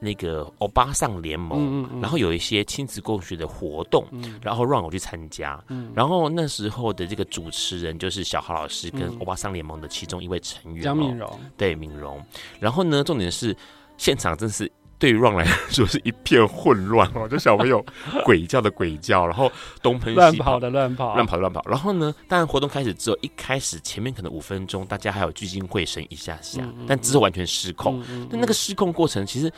[0.01, 5.63] 那个欧巴桑联盟，嗯嗯嗯，然后有一些亲子共学的活动，嗯、然后让我去参加。
[5.69, 12.25] 嗯、然后那时候的这个主持人就是小豪老师跟欧巴桑联盟的其中一位成员，江敏荣，对敏荣。
[12.61, 13.57] 然后呢，重点是
[13.97, 17.85] 现场真是对于 Ron 来说是一片混乱哦， 就小朋友
[18.25, 19.51] 鬼叫的鬼叫，然后
[19.83, 21.63] 东喷西跑的乱跑，乱跑的乱跑。
[21.69, 27.99] 然后呢，当然活动开始之后，一开始前面可能五分钟，大家还有聚精会神一下下，嗯嗯、但之后完全失控。
[28.01, 29.53] 那、嗯嗯、那个失控过程，其实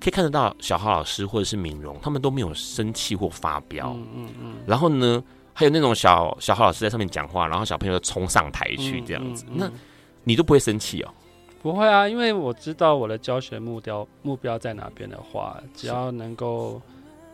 [0.00, 3.90] 可以看得到小豪老师或者是敏荣，他们都没有生气或发飙。
[3.90, 9.70] 嗯嗯，嗯然后呢，还有那种小小豪老师在上面讲话，然后小朋友冲上台去这样子，嗯嗯嗯、那
[10.24, 11.10] 你都不会生气哦？
[11.62, 16.78] 不会啊，因为我知道我的教学目标目标在哪边的话，只要能够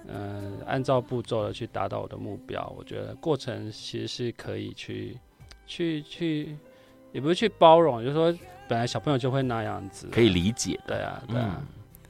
[0.06, 5.18] 嗯、呃、按照步骤的去达到我的目标，我觉得过程其实是可以去
[5.66, 6.56] 去去，
[7.10, 8.32] 也不是去包容，就是说
[8.68, 10.78] 本来小朋友就会那样子，可以理解。
[10.86, 11.60] 对啊，对啊。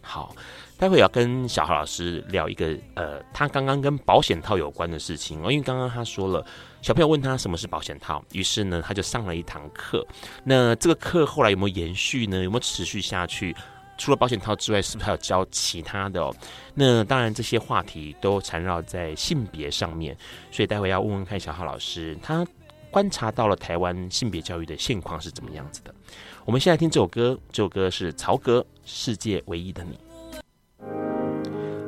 [0.00, 0.34] 好，
[0.78, 6.44] 待会要跟小豪老师聊一个呃，他刚刚跟保险套有关的事情哦，因为刚刚他说了。
[6.82, 10.02] 小朋友问他什么是保险套，于是呢，他就上了一堂课。
[10.42, 12.42] 那这个课后来有没有延续呢？
[12.42, 13.54] 有没有持续下去？
[13.98, 16.34] 除了保险套之外，是不是还有教其他的哦？
[16.72, 20.16] 那当然，这些话题都缠绕在性别上面，
[20.50, 22.46] 所以待会要问问看小浩老师，他
[22.90, 25.94] 观察到了台湾性别教育的现况是怎么样子的。
[26.46, 29.98] 我们先来听这首歌，这首歌是曹格《世界唯一的你》。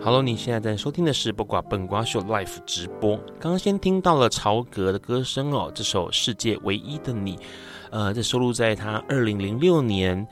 [0.05, 3.17] Hello，你现在在收听的是播瓜笨瓜秀 Live 直播。
[3.41, 7.37] 刚刚先听到了曹格的歌声哦，这首《世界唯一的你》，
[7.91, 10.27] 呃，这收录在他二零零六年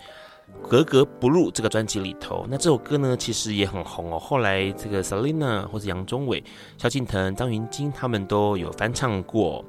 [0.69, 2.45] 《格格不入》这个专辑里头。
[2.51, 4.19] 那这首歌呢，其实也很红哦。
[4.19, 6.45] 后来这个 Selina 或者杨宗纬、
[6.77, 9.65] 萧敬腾、张芸京他们都有翻唱过。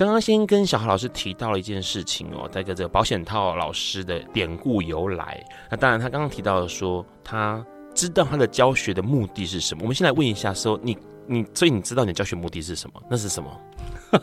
[0.00, 5.46] 刚刚先跟小豪老师提到了一件事情哦，这个这个保险套老师的典故由来。
[5.70, 7.62] 那当然，他刚刚提到了说他。
[7.92, 9.80] 知道他的教学的目的是什么？
[9.82, 13.02] 我们先来问一下，说你你，所以你知道你的教学目的是什么？
[13.10, 13.50] 那是什么？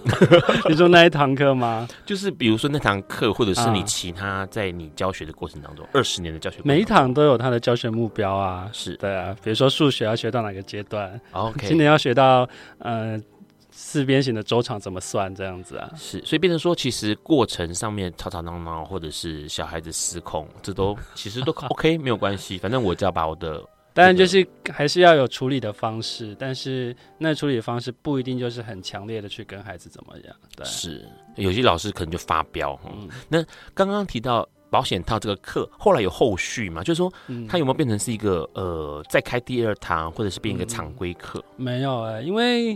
[0.69, 1.85] 你说那一堂课吗？
[2.05, 8.69] 就是比如说那堂课，或者是你其他在你教学的过程当中，二十、啊、年的教学，每一堂都有他的教学目标啊。
[8.71, 13.21] 是对啊，比如说数学要学到哪个阶段？OK，今年要学到呃。
[13.79, 15.33] 四边形的周长怎么算？
[15.35, 22.57] 这样子啊，是，所以变成说，其实过程上面吵吵闹闹，或者是小孩子失控，这都 其实都 OK，没有关系。
[22.57, 23.63] 反正我只要把我的，
[23.93, 30.35] 当然就是还是要有处理的方式，但是那处理的方式不一定就是很强烈的去跟孩子怎么样。
[30.55, 32.75] 对，是有些老师可能就发飙。
[32.91, 36.83] 嗯，那刚刚提到保险套这个课，后来有后续吗？
[36.83, 37.13] 就是说，
[37.47, 41.39] 他有没有变成是一个呃，再开第二堂，或者是变一个常规课？
[41.57, 42.75] 嗯，没有哎，因为。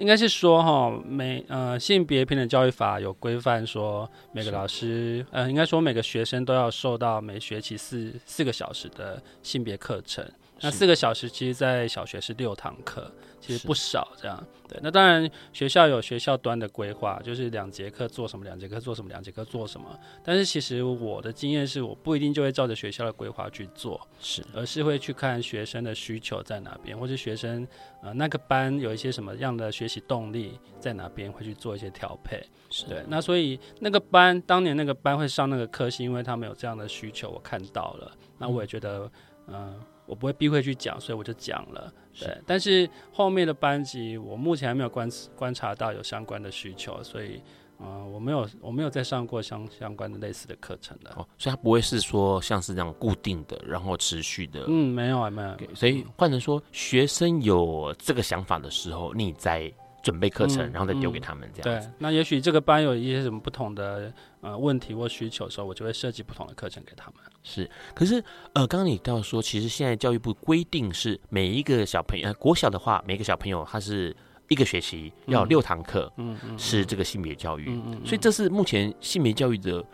[0.00, 10.26] 应该是说哈，每呃性别平等教育法有规范说，每个老师呃应该说每个学生都要受到每学期四四个小时的性别课程。
[10.62, 13.10] 那四个小时其实，在小学是六堂课，
[13.40, 14.06] 其实不少。
[14.20, 14.78] 这样，对。
[14.82, 19.98] 那当然，学校有学校端的规划，就是两节课做什么，两节课做什么，两节课做什么。
[20.22, 27.66] 但是，其实我的经验是，我不一定就会照着学校的规划去做，是，而是会去看学生的需求在哪边，或是学生
[28.02, 32.42] 呃那个班有一些什么样的学习动力在哪边，会去做一些调配。
[32.68, 33.02] 是对。
[33.08, 38.12] 那所以那个班当年那个班会上那个课，是因为他们有这样的需求，我看到了。
[38.38, 39.10] 那我也觉得，
[39.46, 39.54] 嗯。
[39.54, 41.92] 呃我不会避讳去讲，所以我就讲了。
[42.18, 47.40] 对，是但是后面的班级，我目前还没有观观察到有相关的需求，所以，
[47.78, 51.12] 呃，我没有我没有再上过相相关的类似的课程的。
[51.12, 54.64] 哦，所以它不会是说像是这样固定的，然后持续的。
[54.66, 55.56] 嗯，没有啊，没有。
[55.76, 61.88] 所以换成说，学生有这个想法的时候，你再准备课程，嗯、然后再丢给他们这样子。
[61.88, 67.16] 对，那也许这个班有一些什么不同的呃问题或需求的时候，我就会设计不同的课程给他们。
[67.42, 74.14] 是，可是，呃，刚刚你到说，其实现在教育部规定是每一个小朋友，呃，国小的话，每个小朋友他是
[74.48, 79.84] 一个学期要六堂课，嗯嗯，是这个性别教育，嗯嗯，所以这是目前性别教育的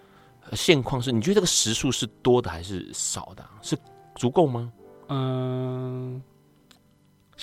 [0.52, 3.44] 现况是，你觉得这个时数是多的还是少的？
[3.62, 3.76] 是
[4.16, 4.72] 足够吗？
[5.08, 6.20] 嗯，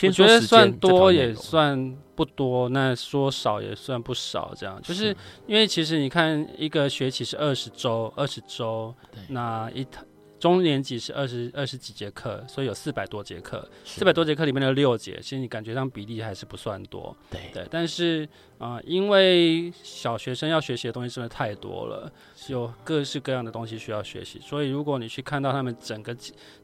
[0.02, 4.82] 我觉得算多也算不多，那说少也算不少，这样。
[4.82, 8.94] 就是因为其实你看一个学期是二十周，二十周，
[9.30, 10.04] 那一堂。
[10.44, 13.66] 中年级是二十二十几节课，所以有四百多节课。
[13.86, 17.16] 四百多节课里面的六节，其实你感觉上比例还是不算多。
[17.32, 18.28] 对对，但是
[18.58, 22.12] 啊、呃，因为小学生要学习的东西真的太多了，
[22.50, 26.14] 有各式各样的东西需要学习，所以如果你去看到他们整个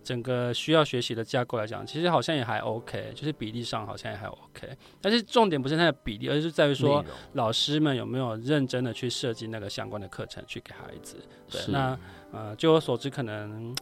[0.03, 4.67] 整个需要学习的架构来讲，其实好像也还 OK，就是比例上好像也还 OK。
[4.99, 11.15] 但是重点不是它的比例，而是在于说老师们有没有认真的去设计那个相关的课程去给孩子。
[11.49, 11.97] 对，是那。
[12.31, 13.75] 呃，据我所知，可能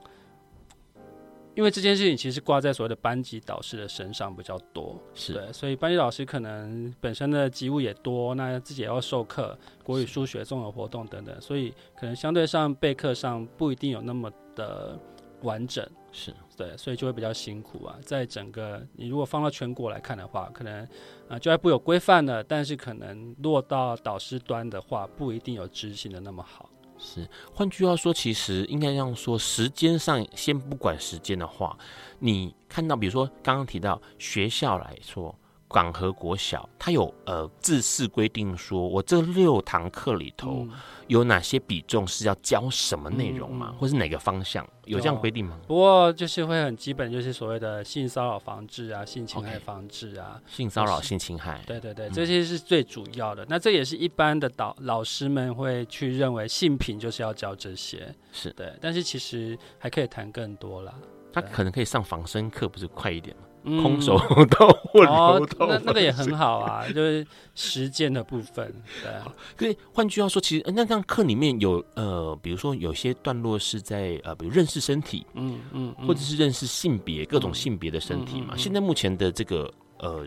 [1.55, 14.97] 因为这件事情其实挂在所谓的班级导师的身上比较多，是对，所以班级导师可能本身的职务也多，那自己也要授课，国语、数学、综合活动等等，所以可能相对上备课上不一定有那么的
[15.41, 15.83] 完整。
[16.11, 17.95] 是对，所以就会比较辛苦啊。
[18.01, 20.87] 在整个你如果放到全国来看的话，可能啊、
[21.29, 26.69] 呃、教育部有规范的，但是可能落到导师端的话，不一定有执行的那么好。
[26.99, 31.77] 是，换句话说，其实应该这样说，时间上先不管时间的话，
[32.19, 35.33] 你看到比如说刚刚提到学校来说。
[35.67, 40.65] 广和国小，它有呃自式规定，说我这六堂课里头
[41.07, 43.71] 有哪些比重是要教什么内容吗？
[43.71, 44.67] 嗯、或是哪个方向？
[44.85, 45.59] 有这样规定吗？
[45.67, 53.43] 不过就是会很基本，就是所谓的性骚扰防治啊、性侵害防治啊、okay, 性骚扰、性侵害，对对对，这些是最主要的。
[53.43, 58.49] 嗯、那这也是一般的导老师们会去认为性平就是要教这些，是。
[58.51, 58.71] 对。
[58.79, 60.93] 但是其实还可以谈更多啦，
[61.33, 63.43] 他可能可以上防身课，不是快一点吗？
[63.69, 64.17] 嗯、空 手
[64.49, 68.73] 道或柔道，那那个也很好啊，就是实践的部分。
[69.03, 69.11] 对，
[69.59, 78.55] 所以换句话说，其实那这样课里面有呃，比如说有些段落是在呃，比如认识身体，嗯嗯，或者是认识性别，各种性别的身体嘛。
[78.55, 80.25] 现在目前的这个呃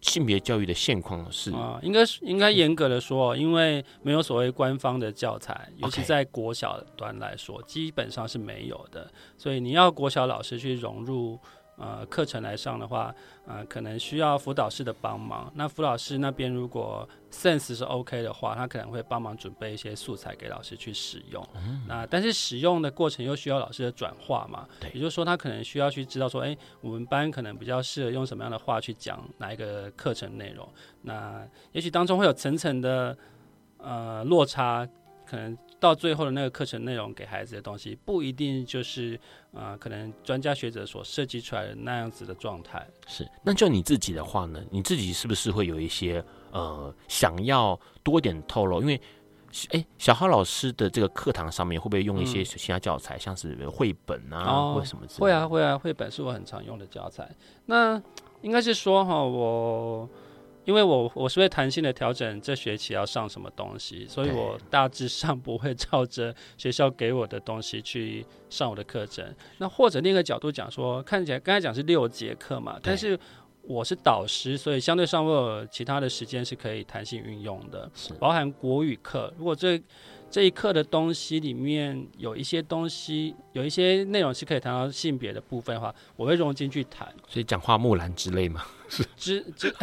[0.00, 9.10] 性别教育的现况是啊，应该是应该严格的说，因为没有所谓官方的教材，尤其在国小端来说，基本上是没有的。
[9.36, 11.38] 所以你要国小老师去融入。
[11.78, 13.14] 呃，课程来上的话，
[13.46, 15.50] 呃，可能需要辅导室的帮忙。
[15.54, 21.46] 那辅导室那边如果 sense 是 OK 的话，他可能会帮忙准备一些素材给老师去使用。
[21.54, 24.66] 嗯、那但是使用的过程又需要老师的转化嘛？
[24.92, 30.68] 也就是说，他可能需要去知道说，哎，我们班可能比较适合用什么样的话去讲哪一个课程内容。
[31.02, 33.16] 那也许当中会有层层的
[33.78, 34.84] 呃落差，
[35.24, 35.56] 可能。
[35.80, 39.14] 到最后的那个课程内容给孩子的东西，不一定就是
[39.52, 42.84] 啊、呃，可能专家学者所设计出来的那样子的状态。
[43.06, 44.60] 是，那就你自己的话呢？
[44.70, 48.80] 你自己是不是会有一些呃想要多点透露？
[48.80, 49.00] 因为
[49.70, 55.20] 哎，小浩老师的这个课堂上面会不会用一些其他教材，嗯、像是绘本啊，哦、或者什么之类的？
[55.20, 57.30] 会啊，会啊，绘本是我很常用的教材。
[57.66, 58.02] 那
[58.42, 60.08] 应该是说哈，我。
[60.68, 69.34] 因为我我是会弹性的调整这学期要上什么东西，所以我大致上不会照着学校给我的东西去上我的课程。
[69.56, 73.18] 那或者另一个角度讲说，看起来刚才讲是六节课嘛，但是
[73.62, 79.32] 我是导师，所以相对上我有其他的时间是可以弹性运用的，包含国语课。
[79.38, 79.82] 如果这
[80.30, 87.08] 这一课的东西里面有一些东西，有一些内容是可以谈到性别的部分的话，我会融进去谈。
[87.26, 89.74] 所以讲花木兰之类嘛，是 之之。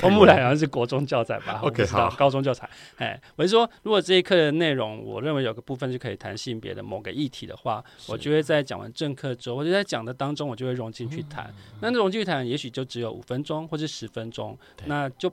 [0.00, 2.70] 花 木兰好像是国中教材吧？OK，好，高中教材。
[2.96, 11.52] 哎，我是说，如果这一课的内容，我认为有个部分是可以谈性别的某个议题的话，我就会在讲完正课之后，或者在讲的当中，我就会融进去谈。
[11.72, 15.28] 嗯、那融进去谈，也许就只有五分钟或者十分钟，那就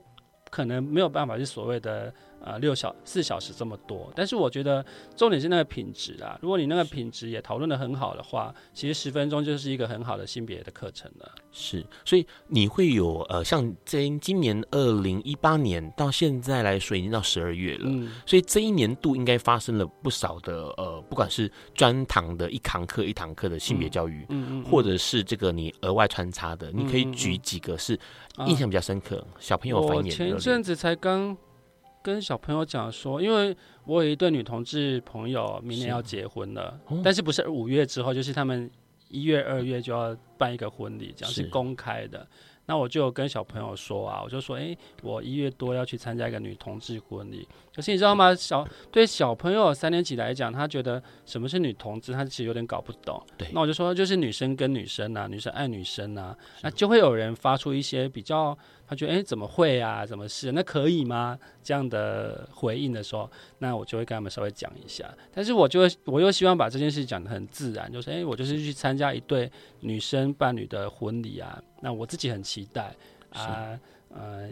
[0.49, 2.11] 可能没有办法是所谓的。
[2.45, 6.37] 呃，六小四小时这么多，但是我觉得重点是那个品质啊。
[6.43, 11.31] 如果你那个品质也讨论的很好的话，其实十分钟就是一个很好的性别的课程了。
[11.51, 17.85] 是，所以你会有呃，像这今年二零一八年到现在来说，已经到十二月了。
[17.85, 27.99] 嗯，所以这一年度应该发生了不少的呃，不管是专堂的一堂课一堂课的性别教育，嗯嗯，嗯，或者是这个你额外穿插的，你可以举几个是
[28.45, 30.05] 印象比较深刻，小朋友反应。
[30.05, 31.35] 我前一阵子才刚。
[32.05, 38.69] 跟小朋友讲说，因为我有一对女同志朋友，明年要结婚了，但是不是五月之后，就是他们
[39.09, 42.27] 一月、二月就要办一个婚礼，这样是公开的。
[42.67, 47.47] 那我就跟小朋友说啊，我就说，哎、欸，我一月多要去参加一个女同志婚礼。
[47.75, 48.33] 可是你知道吗？
[48.33, 53.21] 小对小朋友三年级来讲，他觉得什么是女同志，他其实有点搞不懂。
[53.37, 58.57] 对，那我就说，就是女生跟女生啊，女生爱女生啊，那就会有人发出一些比较，
[58.87, 60.05] 他觉得，哎、欸，怎么会啊？
[60.05, 60.53] 怎么是？
[60.53, 61.37] 那可以吗？
[61.61, 65.05] 这样的回应的时候，那我就会跟他们稍微讲一下。
[65.33, 71.61] 但是我就我又希望把这件事讲得很自然，就是，哎、欸，我就是去参加一对女生伴侣的婚礼啊。
[71.81, 72.95] 那我自己很期待
[73.31, 73.79] 啊，呃，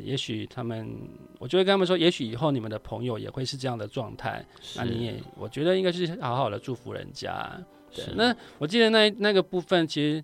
[0.04, 0.94] 也许他们，
[1.40, 4.46] 我就会跟他们说，也许以后你们的朋友也会是这样的状态。
[4.76, 7.50] 那你也，我觉得应该是好好的祝福人家。
[7.94, 10.24] 对，那我记得那那个部分，其实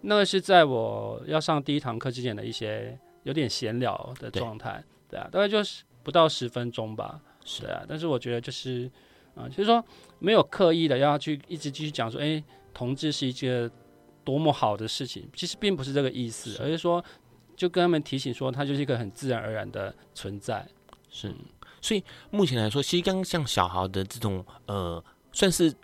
[0.00, 4.82] 那个是在我要上第一堂课之前的一些有点闲聊的状态。
[5.08, 7.20] 对啊，大概就是不到十分钟吧。
[7.44, 8.90] 是啊，但是我觉得就是
[9.34, 9.84] 啊，就是说
[10.18, 13.70] 没有刻意的要去一直继续讲说，哎，同志是一件。
[14.24, 17.02] 多么好的事情，其实并不是这个意思，是而是说，
[17.58, 20.64] 就跟他们提醒说，它就是一个很自然而然的存在。
[21.10, 21.34] 是，
[21.80, 25.74] 所以目前来说，其实刚像小豪的这种呃，算是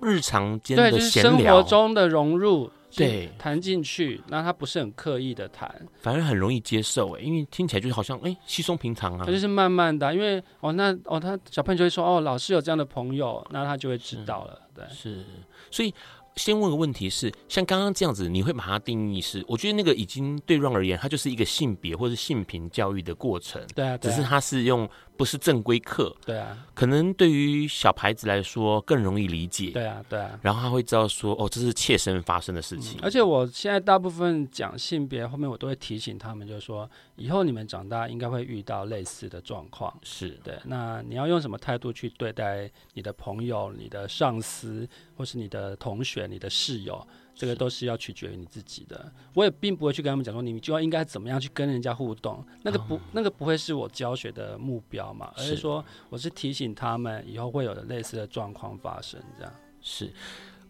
[0.00, 9.24] 日常间的闲聊，就是生活中的融入，对，谈进去，那他不是很刻意的谈，反而很容易接受哎，因为听起来就是好像哎，稀松平常啊。
[9.26, 15.24] 他就是慢慢的、啊，因为哦，那哦，他小朋友就会说哦，老师有这样的朋友，那他就会知道了，嗯、对，是，
[15.70, 15.94] 所以。
[16.38, 19.44] 先问个问题是，像刚刚这样子，你会把它定义是？
[19.48, 23.60] 我觉得那个已经对 Ron 而言，它就是一个性别或是性平教育的过程。
[23.74, 26.14] 对啊，对啊，只是它是用不是正规课。
[26.24, 29.72] 对啊，可能对于小孩子来说更容易理解。
[29.72, 30.38] 对啊，对啊。
[30.40, 32.98] 然后他会知道说，哦，这是切身发生的事情。
[32.98, 39.92] 嗯，而且我现在大部分讲性别后面，我都会提醒他们，就是说，以后你们长大应该会遇到类似的状况。
[40.04, 40.56] 是对。
[40.64, 46.28] 那你要用什么态度去对待你的朋友、你的上司，或是你的同学？
[46.28, 47.06] 你的室友，
[47.38, 49.10] 这个都是要取决于你自己的。
[49.32, 59.54] 我也并不会去跟他们讲说，你就要应该怎么样去跟人家互动，那个不，哦、那个不会是我教学的目标嘛，而是说，我是提醒他们以后会有的类似的状况发生，这样。
[59.80, 60.12] 是，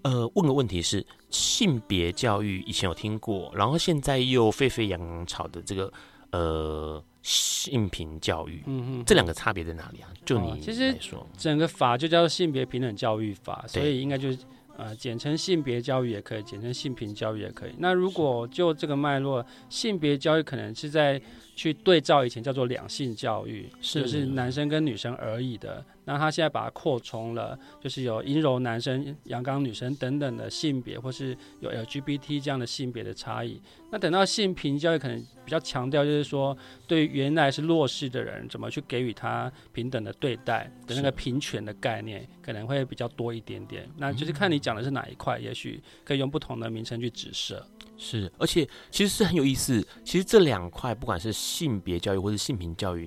[0.02, 5.90] 呃，问个问题是，性别教育以前有听过，然后现在又沸沸扬扬吵的这个，
[6.32, 10.12] 呃，性平教育，嗯嗯，这两个差别在哪里啊？
[10.26, 10.94] 就你，哦、其实
[11.38, 14.38] 整个法就叫做性别平等教育法，所以应该就是。
[14.78, 17.72] 呃，简称性别教育也可以，简称性平教育也可以。
[17.78, 21.20] 那如果就这个脉络，性别教育可能是在
[21.58, 25.84] 去对照以前叫做两性教育，是就是男生跟女生而已的。
[26.04, 33.60] 那他现在把它扩充了，就是有阴柔男生、阳刚女生等等的性别，或是有 LGBT 这样的性别的差异。
[33.90, 36.56] 那等到性平教育，可能比较强调，就是说
[36.86, 43.86] 对原来是弱势的人，怎么去给予他平等的对待的那个平权的概念，可能会比较多一点点。
[43.96, 47.66] 那就是看你讲的是哪一块，也许可以用不同的名称去指涉。
[47.98, 49.86] 是，而且其实是很有意思。
[50.02, 53.06] 其实这两块，不管是性别教育或是性平教育。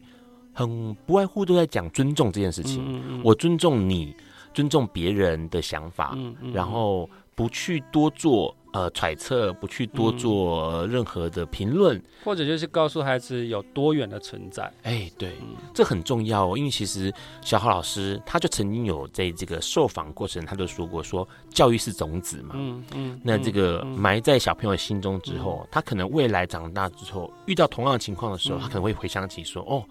[0.53, 4.13] 很不外乎都在讲尊重这件事情，嗯嗯、我尊重你，
[4.53, 6.13] 尊重别人的想法，
[6.53, 14.63] 然后不去多做呃揣测，不去多做任何的评论，嗯，或者就是告诉孩子有多远的存在。
[14.83, 29.83] 哎、欸，对，嗯、这很重要哦，因为其实小浩老师他就曾经有在这个受访过程，他就说过说教育是种子嘛，嗯嗯，那这个埋在小朋友心中之后，嗯、他可能未来长大之后遇到同样的情况的时候，嗯、他可能会回想起说哦。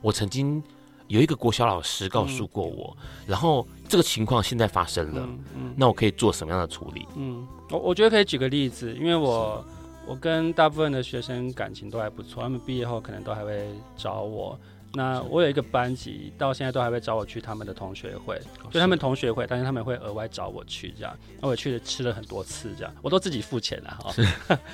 [0.00, 0.62] 我曾经
[1.08, 7.06] 有一个国小老师告诉过我，嗯、然后这个情况现在发生了，嗯嗯、那我可以做什么样的处理？
[7.16, 9.64] 嗯，我我觉得可以举个例子，因为我
[10.06, 14.58] 我跟大部分的学生感情都还不错，他们毕业后可能都还会找我。
[14.94, 18.40] 那我有一个班级，到现在都还会找我去他们的同学会，
[18.70, 24.10] 就他们同学会，但是他们会额外找我去这样，那我去了吃了很多次这样，我都自己付钱了哈。
[24.10, 24.26] 是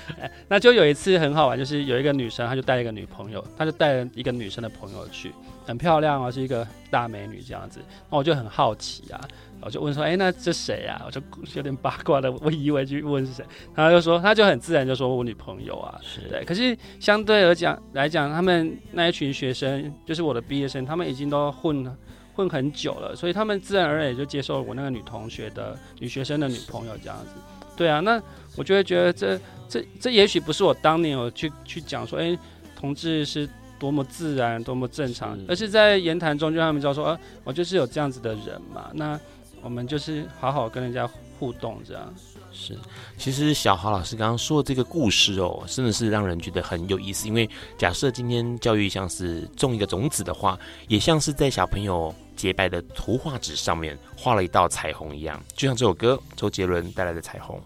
[0.47, 5.33] 那就有一次很好玩，就是有一个女生，她就带一个女朋友，她就带了一个女生的朋友去，
[5.65, 9.19] 很漂亮哦，是一个大美女这样子，那我就很好奇啊。
[9.61, 11.01] 我就问说，哎、欸，那这谁啊？
[11.03, 11.19] 我就
[11.55, 13.43] 有点八卦的，我以为去问是谁，
[13.73, 16.43] 然后就说，他就很自然就说我女朋友啊，是对。
[16.45, 21.97] 可是相对而讲来讲，他们那一群学生，就是我的毕业生，他们已经都混
[22.35, 27.31] 混很久了，所以他们自然而然也就接受了我那个女同学的女学生的女朋友这样子。
[27.75, 28.21] 对啊，那
[28.55, 32.39] 我就会觉得这这这也许不是我当年我去去讲说，哎、欸，
[32.75, 33.49] 同志是
[33.79, 39.19] 多么自然多么正常，是而是在言谈中就让他们知道说，啊，我就是有这样子的人嘛，那。
[39.63, 41.09] 我们就是好好跟人家
[41.39, 42.13] 互动，这样
[42.51, 42.77] 是。
[43.17, 47.27] 其实小豪老师刚刚说的这个故事哦，真的是让人觉得很有意思。
[47.27, 50.55] 因为假设今天教育像是种一个种子的话，
[50.87, 55.41] 也像是在小朋友洁白的图画纸上面画了一道彩虹一样。
[55.55, 57.59] 就像这首歌，周杰伦带来的《彩虹》。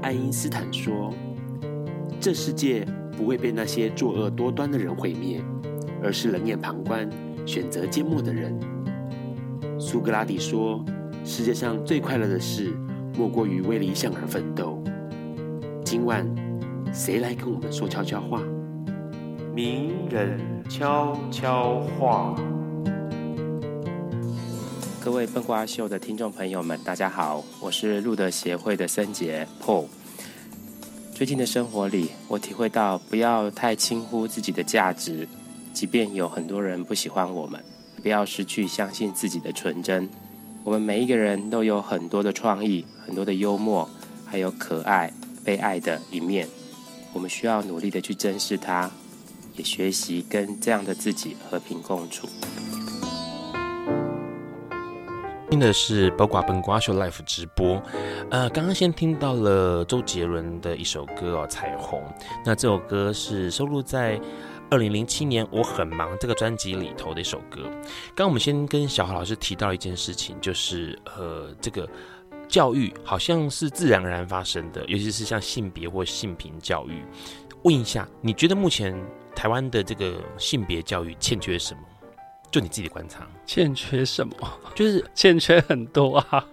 [0.00, 1.12] 爱因斯坦说
[2.22, 2.86] ：“这世界
[3.22, 5.40] 不会被那些作恶多端的人毁灭，
[6.02, 7.08] 而是冷眼旁观、
[7.46, 8.58] 选择缄默的人。”
[9.78, 10.84] 苏格拉底说
[11.24, 12.72] ：“世界上最快乐的事，
[13.16, 14.82] 莫过于为理想而奋斗。”
[15.86, 16.26] 今晚，
[16.92, 18.42] 谁来跟我们说悄悄话？
[19.54, 22.34] 名人悄悄话。
[25.00, 29.86] 各位笨瓜秀的听众朋友们，大家好，我是路德协会的森杰 Paul。
[31.22, 35.28] 最近的生活里，我体会到不要太轻忽自己的价值，
[35.72, 37.62] 即便有很多人不喜欢我们。
[38.02, 40.08] 不要失去相信自己的纯真。
[40.64, 43.88] 我们每一个人都有很多的创意，很多的幽默，
[44.26, 45.12] 还有可爱、
[45.44, 46.48] 被爱的一面。
[47.12, 48.90] 我们需要努力的去珍视它，
[49.54, 52.26] 也学习跟这样的自己和平共处。
[55.52, 57.78] 听的是《包瓜笨瓜秀》Live 直播。
[58.30, 62.00] 呃，刚刚先听到了周杰伦的一首歌哦，《彩虹》。
[62.42, 64.18] 那这首歌是收录在。
[64.70, 67.64] 二零零七年，我很忙这个专辑里头的一首歌。
[68.14, 71.86] 刚刚我们先跟小豪老师提到一件事情，就是呃，这个
[72.48, 77.04] 教育好像是自然而然发生的，尤其是像性别或性平教育。
[77.64, 78.98] 问一下，你觉得目前
[79.36, 81.80] 台湾的这个性别教育欠缺什么？
[82.52, 84.34] 就你自己的观察，欠缺什么？
[84.74, 86.46] 就是 欠缺很多啊。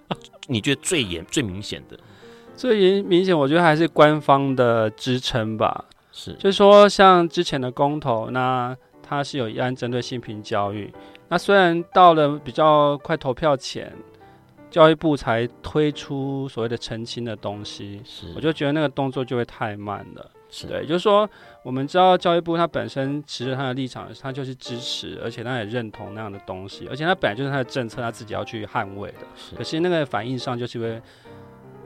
[0.47, 1.99] 你觉得最严、最明显的？
[2.55, 5.85] 最明显，我觉得还是官方的支撑吧。
[6.11, 10.91] 是，就是说，像之前的公投，那它是有一案针对性平教育。
[11.27, 13.93] 那虽然到了比较快投票前，
[14.71, 20.31] 教育部才推出所谓的澄清的东西，是，我就觉得那个动作就会太慢了。
[20.49, 21.29] 是对，就是说，
[21.61, 29.19] 我们知道教育部它本身持着它的立场，它就是支持，而且它也认同那样的东西，而且它本来就是它的政策，它自己要去捍卫的。
[29.35, 31.01] 是，可是那个反应上就是会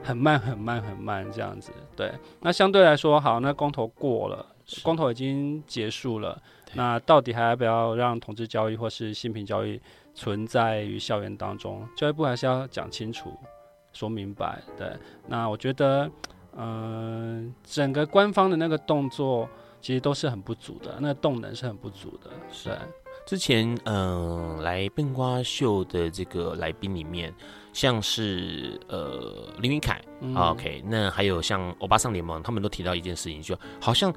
[0.04, 1.72] 很慢、很慢、很慢这样子。
[1.96, 2.12] 对，
[2.42, 4.46] 那相对来说，好，那公投过了，
[4.84, 6.40] 公投已经结束了，
[6.76, 9.82] 那到底还要不要让同志教育或是性平教育
[10.14, 11.88] 存在于校园当中？
[11.98, 13.34] 教育部还是要讲清楚、
[13.92, 14.62] 说明白。
[14.78, 14.92] 对，
[15.28, 16.10] 那我觉得。
[16.56, 19.50] 嗯、呃，整个官方的那个动作
[19.84, 22.32] 其实都是很不足的，那动能是很不足的。
[22.50, 22.72] 是，
[23.26, 27.36] 之前嗯、呃、来笨瓜秀的这个来宾里面，
[27.74, 34.12] 像是呃林云凯、嗯、OK，那还有像欧巴桑联盟，他们都提到一件事情，就好像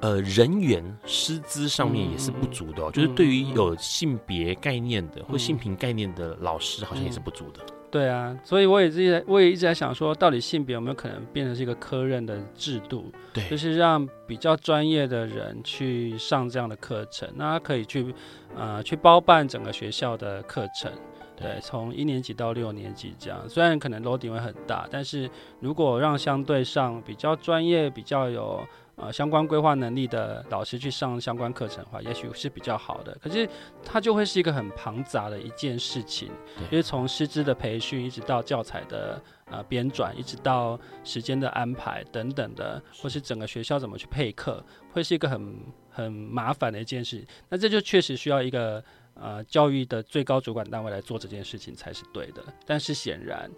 [0.00, 7.60] 呃人员师资上面也是不足的、哦，嗯、就是对于有性别概念的、嗯、或性平概念的老师，好像也是不足的。
[7.90, 13.10] 嗯对啊，所以我也一直在，我也一直在想说，到底性别有没有可能变成是一个科任的制度？
[13.32, 18.14] 对，就是让比较专业的人去上这样的课程，那他可以去，
[18.56, 20.92] 呃，去包办整个学校的课程。
[21.36, 25.28] 对，从一年级到六年级这样，虽然可能 loading 会很大，但是
[25.58, 28.64] 如果让相对上比较专业、比较有。
[29.00, 33.16] 呃，相关规划能力的老师去上相关课程的话，也许是比较好的。
[33.18, 33.48] 可是，
[33.82, 36.30] 它就会是一个很庞杂的一件事情，
[36.70, 45.56] 因为从师资的培训，一直到教材的呃编转，一直到时间的安排等等的，或是整个学校怎么去配课，会是一个很
[45.88, 47.26] 很麻烦的一件事。
[47.48, 48.84] 那这就确实需要一个
[49.14, 52.44] 呃教育的最高主管单位来做这件事情才是对的。
[52.66, 53.50] 但是显然，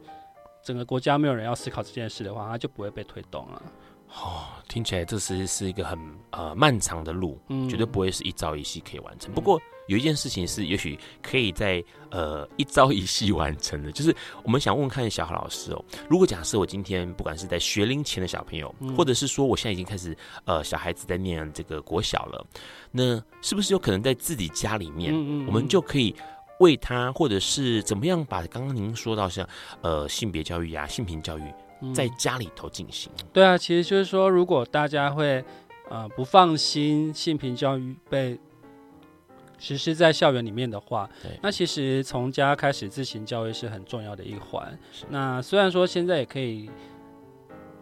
[0.63, 3.63] 整个国家没有人要思考这件事的话，它就不会被推动了。
[4.15, 5.99] 哦，听起来这是是一个很
[6.31, 9.33] 呃漫长的路，嗯，绝对不会是一朝一夕可以完成。
[9.33, 22.47] 不过有一件事情是，也许可以在呃一朝一夕完成的，就是我们想问看小何老师哦，如果假设我今天不管是在学龄前的小朋友，或者是说我现在已经开始呃小孩子在念这个国小了，
[22.91, 25.15] 那是不是有可能在自己家里面，
[25.47, 26.15] 我们就可以
[26.61, 29.49] 为他，或者是怎么样把刚刚您说到像
[29.81, 31.43] 呃性别教育呀、性平教育。
[31.95, 35.45] 在家里头进行，对啊，其实就是说，如果大家会
[35.89, 38.39] 呃不放心性平教育被
[39.59, 41.09] 实施在校园里面的话，
[41.41, 44.79] 那其实从家开始自行教育是很重要的一环。
[45.09, 46.71] 那虽然说现在也可以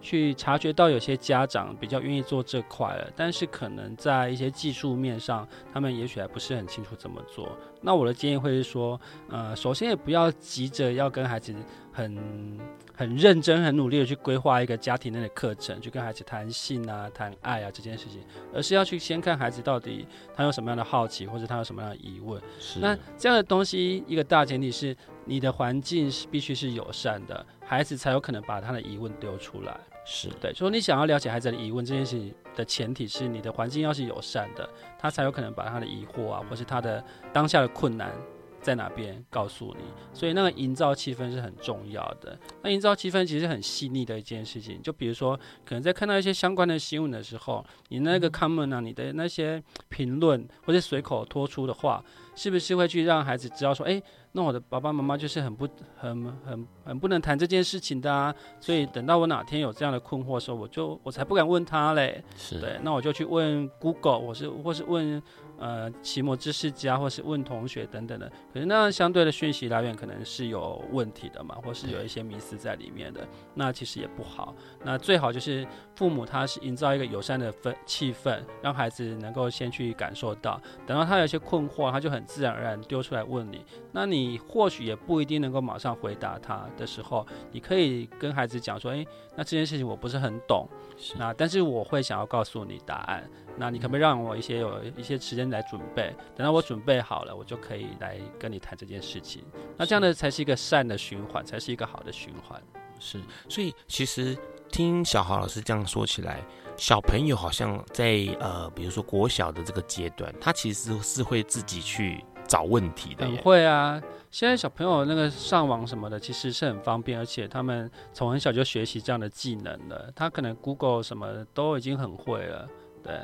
[0.02, 7.54] 去察觉到有些家长比较愿意做这块了，但是可能在一些技术面上，他们也许还不是很清楚怎么做。
[7.82, 8.98] 那我的建议会是说，
[9.28, 11.54] 呃，首先也不要急着要跟孩子
[12.00, 12.60] 很。
[13.00, 18.22] 很认真、很努力的去规划一个家庭内的课程，去跟孩子谈性啊、谈爱啊这件事情，
[18.52, 22.38] 而是要去先看孩子到底他有什么样的好奇，或者他有什么样的疑问。
[22.58, 24.94] 是那这样的东西，一个大前提是
[25.24, 29.80] 你的环境是必须是友善的，孩子才有可能把他的疑问丢出来。
[30.04, 38.12] 是对，所以你想要了解孩子的疑问这件事情的前提是你的环境要是友善的，他才有可能把他的疑惑啊，或是他的当下的困难。
[38.60, 42.38] 在哪边告诉你，所以那个营造气氛是很重要的。
[42.62, 52.04] 那营造气氛其实很细腻的一件事情，就比如说，可能在看到一些相关的新闻的时候，你那个 comment 啊，你的那些评论或者随口脱出的话，
[52.34, 54.02] 是不是会去让孩子知道说，诶，
[54.32, 58.34] 那我的爸爸妈妈就是很不、很、很、很不能谈这件事情的啊。
[58.60, 62.22] 所以等到我哪天有这样的困惑的时候，我就我才不敢问他嘞。
[62.36, 65.22] 是对，那我就去问 Google，我是或是问。
[65.60, 74.54] 呃，期末知识家，或是问同学等等的，可是那相对的讯息来源可能是有问题的嘛，或是有一些迷思在里面的，那其实也不好。
[74.82, 83.62] 那最好就是父母他是营造一个友善的氛气氛，让孩子能够先去感受到，等到他有些困惑，他就很自然而然丢出来问你。
[83.92, 89.06] 那你或许也不一定能够马上回答他的时候，你可以跟孩子讲说，诶，
[89.36, 93.28] 那这件事情我不是很懂，是那但是我会想要告诉你答案。
[93.60, 96.16] 那你可不可以让我一些有一些时间来准备？
[96.34, 99.44] 等到我准备好了，我就可以来跟你谈这件事情。
[99.76, 102.58] 那这样的才是一个善的循环，才是一个好的循环。
[102.98, 104.34] 是，所以其实
[104.70, 106.40] 听小豪老师这样说起来，
[106.74, 113.26] 小朋友好像在呃，比如说国小的这个阶段，他其实是会自己去找问题的。
[113.26, 114.00] 很会啊，
[114.30, 120.10] 现在小朋友那个上网什么的，其实是很方便，而且他们从很小就学习这样的技能了。
[120.16, 122.68] 他可能 Google 什么都已经很会了，
[123.02, 123.20] 对。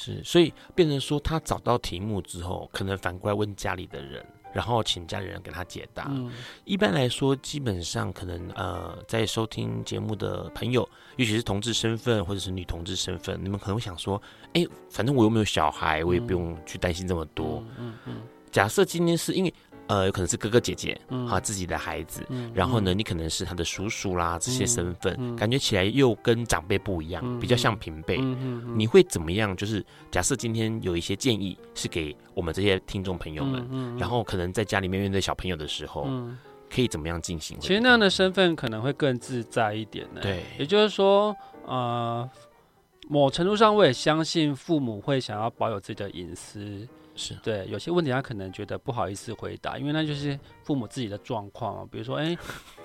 [0.00, 4.24] 是，所以变成说他找到题目之后，可能反过来问家里的人。
[4.50, 6.06] 然后请家里人给他解答。
[6.08, 6.32] 嗯、
[6.64, 14.20] 一般来说，基本上可能呃，在收听节目的朋友，尤其是同志身份或者是女同志身份，你们可能会想说：
[14.54, 17.62] 哎，反正我又没有小孩，我也不用去担心这么多。
[17.76, 17.94] 嗯嗯。
[18.06, 18.14] 嗯嗯
[18.50, 19.52] 假设今天是因为。
[19.88, 29.56] 呃，有可能是哥哥姐姐，嗯，哈，自己的孩子，嗯，然后呢，你可能是他的叔叔啦，这些身份，嗯，感觉起来又跟长辈不一样，比较像平辈，嗯，你会怎么样？
[29.56, 36.06] 就是假设今天有一些建议是给我们这些听众朋友们，嗯，然后可能在家里面面对小朋友的时候，
[36.70, 37.58] 可以怎么样进行？
[37.58, 40.20] 其实那样的身份可能会更自在一点呢。
[40.20, 41.34] 对，也就是说，
[41.66, 42.28] 呃，
[43.08, 46.86] 某程度上我也相信父母会想要保有自己的隐私。
[47.18, 51.86] 是对，有些问题他可能觉得不好意思回答，因为那就是父母自己的状况。
[51.88, 52.34] 比如说，哎，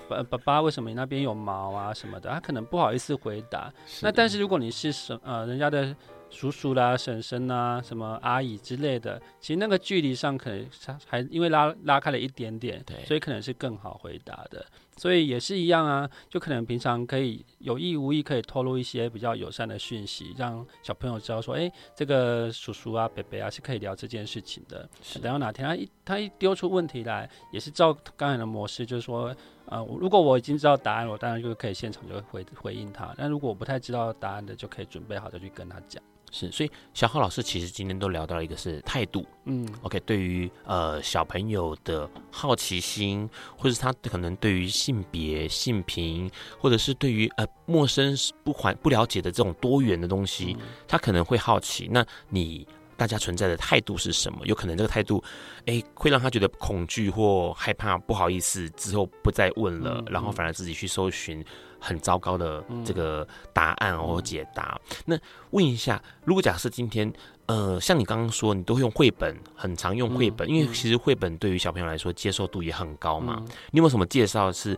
[0.08, 2.28] 爸爸爸，为什么你那边有毛啊什么的？
[2.28, 3.72] 他可能不好意思回答。
[4.02, 5.96] 那但是如果你是什呃人家的。
[6.30, 10.68] 叔叔啦、婶婶呐、什么阿姨之类的，其实那个距离上可能
[11.06, 14.66] 还因为拉拉开了一点点，对，所以可能是更好回答的。
[14.96, 24.88] 所以也是一样啊，就可能平常可以有意无意可以透露一些比较友善的讯息，让小朋友知道说，哎，这个叔叔啊、伯伯啊是可以聊这件事情的。
[25.02, 29.28] 是，等到哪天他一他一丢出问题来，也是照刚才的模式，就是说，
[29.66, 33.14] 啊、呃，如果我已经知道答案，我当然就可以现场就回回应他。
[33.16, 36.02] 但如果我不太知道答案的，就可以准备好再去跟他讲。
[36.34, 46.28] 是，所以小浩老师其实今天都聊到了一个是态度，嗯，OK，对于呃小朋友的好奇心，或者是他可能对于性别、性平，
[46.58, 51.88] 或者是对于呃陌生不还不了解的这种多元的东西，嗯、他可能会好奇。
[51.88, 52.66] 那你
[52.96, 54.40] 大家存在的态度是什么？
[54.44, 55.22] 有可能这个态度，
[55.66, 61.44] 哎，会让他觉得恐惧或害怕，不好意思之后不再问了，嗯、然后反而自己去搜寻。
[61.84, 64.80] 很糟糕的这个答案或解答。
[64.90, 65.18] 嗯、那
[65.50, 67.12] 问一下，如果假设今天，
[67.46, 73.36] 呃，像你刚刚说，你都会用绘本，很常用绘本，嗯、因为其实绘本对于小朋友来说接受度也很高嘛。
[73.40, 74.76] 嗯、你有没有什么介绍是，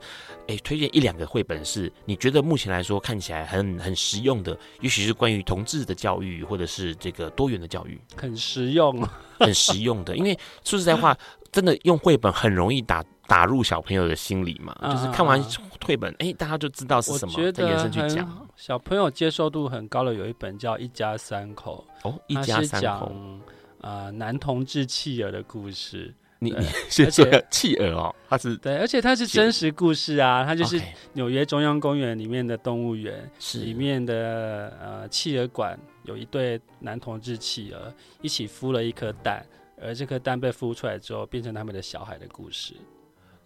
[0.48, 9.00] 哎，推荐一两个绘本是你觉得目前来说看起来很很实用的，也许是关于同志的教育或者是这个多元的教育，很实用，
[9.38, 10.16] 很实用的。
[10.16, 11.16] 因为说实在话，
[11.52, 13.04] 真的用绘本很容易打。
[13.26, 15.42] 打入小朋友的心里嘛，啊、就是看完
[15.84, 18.48] 绘本，哎、欸，大家就知道是什么，再延伸去讲。
[18.56, 23.06] 小朋友接受度很高的有一本叫《一家三口》，哦，一家三口，
[23.80, 26.14] 啊、呃，男同志弃儿的故事。
[26.38, 30.78] 你你先说企鹅哦，它是对，而且它是真实故事啊，它就是
[31.14, 33.60] 纽约中央公园里面的动物园，是。
[33.60, 39.44] 里面的呃企鹅馆有一对男同志企鹅一起孵了一颗蛋，
[39.80, 42.74] 而这颗蛋被孵出来之后，变成他们的小孩的故事。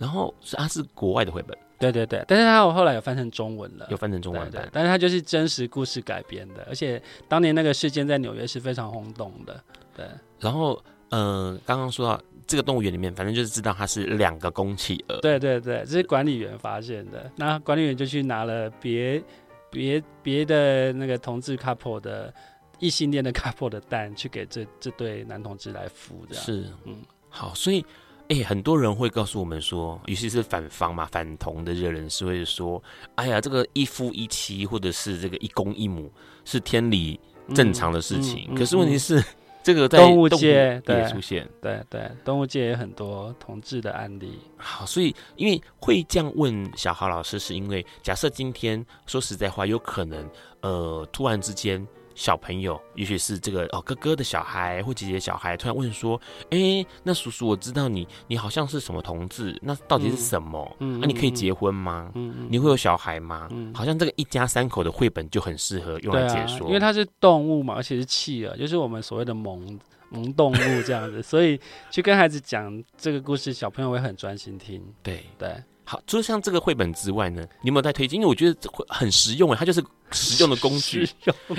[0.01, 9.63] 然后是它是国外的绘本，对对对，但是它后来有翻成中文了，有翻成中文的，但是它就是真实故事改编的，而且当年那个事件在纽约是非常轰动的，
[9.95, 10.07] 对。
[10.39, 19.23] 然后，嗯、呃，刚刚说到这个动物园里面，反正就是知道它是两个公企鹅，对对对，这是管理员发现的，那管理员就去拿了别
[19.71, 22.33] 别别的那个同志 couple 的
[22.79, 26.43] 异性恋的 couple 的蛋，去给这这对男同志来孵，这样。
[26.43, 26.97] 是，嗯，
[27.29, 27.85] 好，所以。
[28.31, 32.81] 哎、欸，很多人会告诉我们说，尤其是反方嘛，反同的热人是会说
[33.17, 36.09] ：“哎呀，这个一夫一妻，或者是这个一公一母，
[36.45, 37.19] 是天理
[37.57, 38.45] 正常的事情。
[38.45, 39.25] 嗯”嗯嗯、可是问题是，嗯、
[39.65, 44.39] 这个在动物界也出现，对对，对，动物界也很多同志的案例。
[44.57, 51.85] 好，所以因为会这样问小豪老师，是因为假设今天说实在话，有可能呃，突然之间。
[52.21, 56.21] 小朋友，也许是这个哦，哥哥的小孩或姐姐的小孩，突然问说
[56.53, 60.77] ：“哎、欸，那叔叔，我知道你，你好像是什么同志，那到底是什么？
[60.79, 62.13] 那、嗯啊、你可以结婚吗？
[62.15, 63.49] 嗯嗯、你会有小孩吗？
[63.53, 71.59] 嗯、好像这个一家三口的绘本就很适合用来解说，啊、因为它是动物嘛，而且是企鹅，就是我们所谓的萌萌动物这样子，所以
[71.91, 74.85] 去跟孩子讲这个故事，小朋友会很专心听。
[75.03, 75.49] 对对。
[75.49, 78.17] 对好，除了像这个绘本之外呢，你有没有在推荐？
[78.17, 81.05] 因为我觉得很实用诶，它就是实用的工具。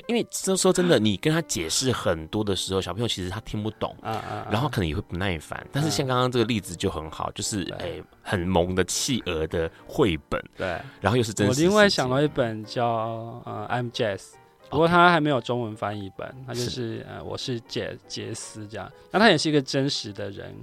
[0.07, 5.67] 因为说说真的，你跟他解释很多的时候，小朋友其实他听不懂，啊啊啊然后可能也会不耐烦。
[5.69, 11.63] 但是像刚刚这个例子就很好，就是诶、欸、很萌的企鹅的绘本，对，然后又是真实。
[11.63, 12.88] 我另外想到一本叫
[13.45, 14.27] 呃 I'm Jazz，
[14.69, 18.89] 不过它还没有中文翻译本，它就是，是呃我是杰杰斯这样。
[19.11, 20.55] 那他也是一个真实的人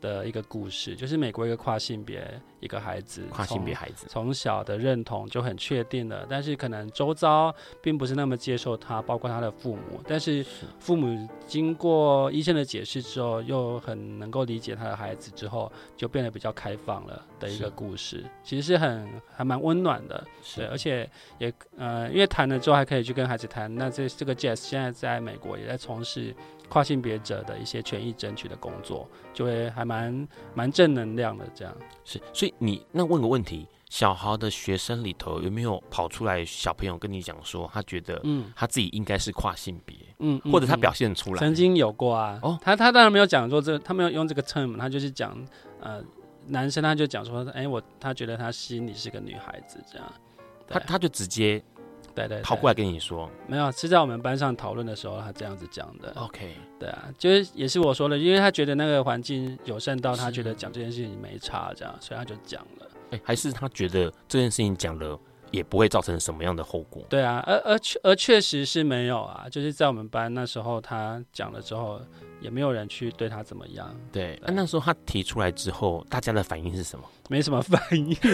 [0.00, 10.00] 的一个故事，就是美国一个跨性别一个孩子，跨性别孩子从小的认同就很确定了，但是可能周遭并不是那么接受他，包括他的父母。
[10.06, 10.44] 但是
[10.78, 20.24] 父母经过医生的解释之后，又很能够理解他的孩子，之后就变得比较开放了的一个故事，其实是很还蛮温暖的。
[20.56, 26.34] 对，而且也呃，因为谈了之后还可以去跟孩子谈，那这这个 Jess 现在在美国也在从事
[26.68, 31.74] 跨性别者的一些权益争取的工作，就会还蛮蛮正能量的这样。
[32.04, 41.38] 是，所以你那问个问题，小豪的学生里头有没有跑出来小朋友跟你讲说，他觉得嗯他自己应该是跨性别，嗯，或者他表现出来？
[41.38, 45.36] 曾经有过啊，哦，他他当然没有讲说这，他没有用这个 term，他就是讲
[45.80, 46.02] 呃
[46.46, 50.12] 男生他就讲说，哎、欸、我他觉得他心里是个女孩子这样，
[50.68, 51.62] 他他就直接。
[52.26, 56.12] 对对，跑过来跟你说，没有，是在我们班上讨论的时候，他这样子讲的。
[56.16, 62.86] OK，对啊，就是也是我说的，因为他觉得那个环境友善到他觉得讲这件事情没差，这样，所以他就讲了。
[63.10, 65.18] 哎，还是他觉得这件事情讲了
[65.50, 67.02] 也不会造成什么样的后果？
[67.08, 72.00] 对啊，而而确而确实是没有啊，就是在我们班那时候他讲了之后，
[72.40, 73.94] 也没有人去对他怎么样。
[74.12, 77.04] 对，那那时候他提出来之后，大家的反应是什么？
[77.30, 78.16] 没什么反应。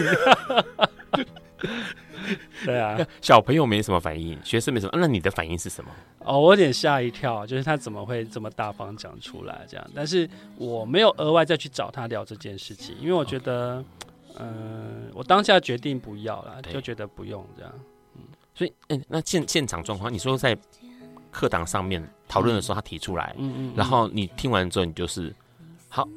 [2.65, 5.91] 对啊，小朋友没什么反应，学生没什么，那你的反应是什么？
[6.19, 9.91] 哦，我有点吓一跳，就是他怎么会这么大方讲出来这样？
[9.93, 13.83] 但是我没有额外再去找他聊这件事情，因为我觉得，
[14.39, 17.71] 嗯我当下决定不要了，就觉得不用这样。
[18.15, 18.21] 嗯，
[18.55, 20.57] 所以，嗯、欸，那现现场状况，你说在
[21.29, 25.33] 课堂上面讨论的时候，他提出来，嗯嗯然后你听完之后，你就是
[25.89, 26.07] 好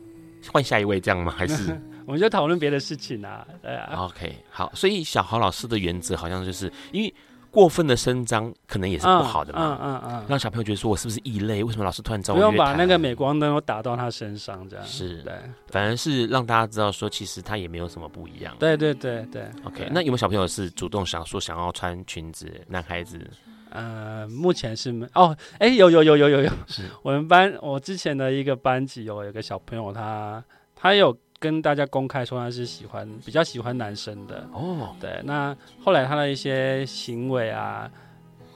[0.51, 1.34] 换下一位这样吗？
[1.36, 1.78] 还是？
[2.09, 4.06] 我们就讨论别的事情啊，对啊。
[4.06, 7.14] OK，好，所以小豪老师的原则好像就是因为
[7.50, 11.62] 过分的声张可能也是不好的嘛，嗯嗯嗯，让小朋友觉得说我是不是异类？
[11.62, 12.38] 为什么老师突然找我？
[12.38, 15.34] 不用把那个镁光灯都打到他身上，这样是，对，
[15.66, 18.56] 反而是让大家知道说，其实他也没有什么不一样。
[18.59, 22.50] 对对对对，OK，那有没有小朋友是主动想说想要穿裙子？
[22.68, 23.20] 男孩子？
[23.68, 30.42] 呃，目前是没哦，哎，有有有有有有，是我们班我之前的一个班级有有个小朋友，他
[30.74, 31.14] 他有。
[31.39, 37.91] 跟大家公开说他是喜欢比较喜欢男生的哦，对，那后来他的一些行为啊。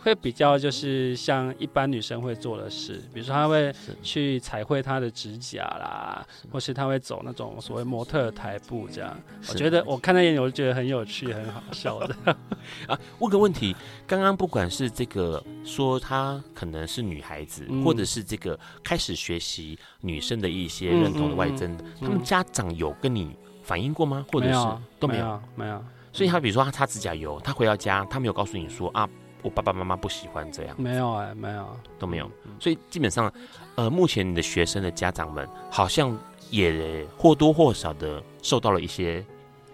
[0.03, 3.73] 会比较就是像一般女生会做的事，比如说她会
[4.03, 9.17] 去彩绘她的指甲啦，是或是她会走那种所谓模特台步这样。
[9.49, 12.17] 我觉得我看在眼里，我就觉得很有趣，很好笑的。
[12.89, 13.77] 啊，问个问题，
[14.07, 24.27] 刚刚不管是这个说她可能是女孩子，嗯、或者是这个开始学习女生的一些认同的外增，嗯嗯嗯、他们家长有跟你反映过吗？
[24.33, 24.59] 或者是
[24.99, 25.25] 都没有？
[25.55, 25.67] 没有。
[25.67, 29.09] 没有，所以他比如说他擦指甲油，他回到家，他没有告诉你说啊。
[29.43, 32.31] 我爸爸妈妈不喜欢这样，没有哎、欸，没有都没有，
[32.61, 33.33] 所以基本上，
[33.75, 36.17] 呃，目前你的学生的家长们好像
[36.51, 39.25] 也或多或少的受到了一些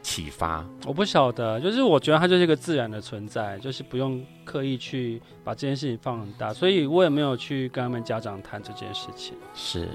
[0.03, 0.65] 启发。
[0.87, 9.35] 我不晓得，就是我觉得它就是一个自然的存在，就是不用刻意去把这件事情放很大，所以我也没有去跟他们家长谈这件事情。
[9.55, 9.89] 是。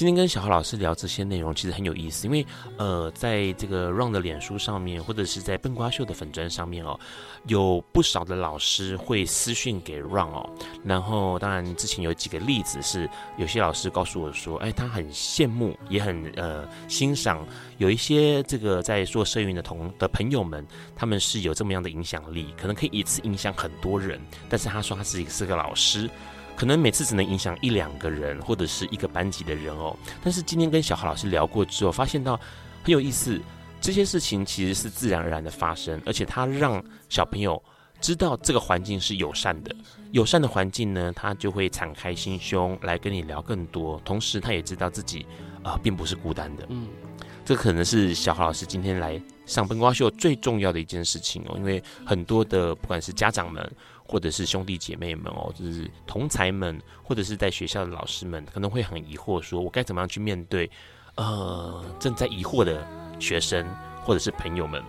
[0.00, 2.46] 今天跟小豪老师聊这些内容，其实很有意思，因为
[2.78, 6.98] 呃，在这个 Ron 的脸书上面，或者是在笨瓜秀的粉砖上面哦，
[7.48, 10.50] 有不少的老师会私讯给 Ron 哦。
[10.82, 17.46] 然后，当然之前有几个例子是，有些老师告诉我说，哎，他很羡慕，也很呃欣赏，
[17.76, 24.18] 有一些这个在做社运的同的朋友们，他们是有这么样的影响力，可能可以一次影响很多人。
[24.48, 26.08] 但是他说他自己是个老师。
[26.60, 29.96] 可能每次只能影响一两个人，或者是一个班级的人哦。
[30.22, 32.38] 但是今天跟小豪老师聊过之后，发现到
[32.82, 33.40] 很有意思，
[33.80, 37.62] 这些事情其实是自然而然的发生，而且他让小朋友
[37.98, 39.74] 知道这个环境是友善的。
[40.12, 43.98] 友善的环境呢，他就会敞开心胸来跟你聊更多。
[44.04, 45.24] 同时，他也知道自己
[45.62, 46.66] 啊、呃，并不是孤单的。
[46.68, 46.88] 嗯，
[47.42, 53.72] 这可能是小豪老师今天来上笨瓜秀最重要的一件事情哦，因为很多的不管是家长们。
[54.10, 60.68] 或者是兄弟姐妹们哦，就是同才们，或者是在学校的老师们，可能会很疑惑，说我该怎么样去面对，
[61.14, 62.84] 呃，正在疑惑的
[63.20, 63.64] 学生
[64.02, 64.82] 或者是朋友们。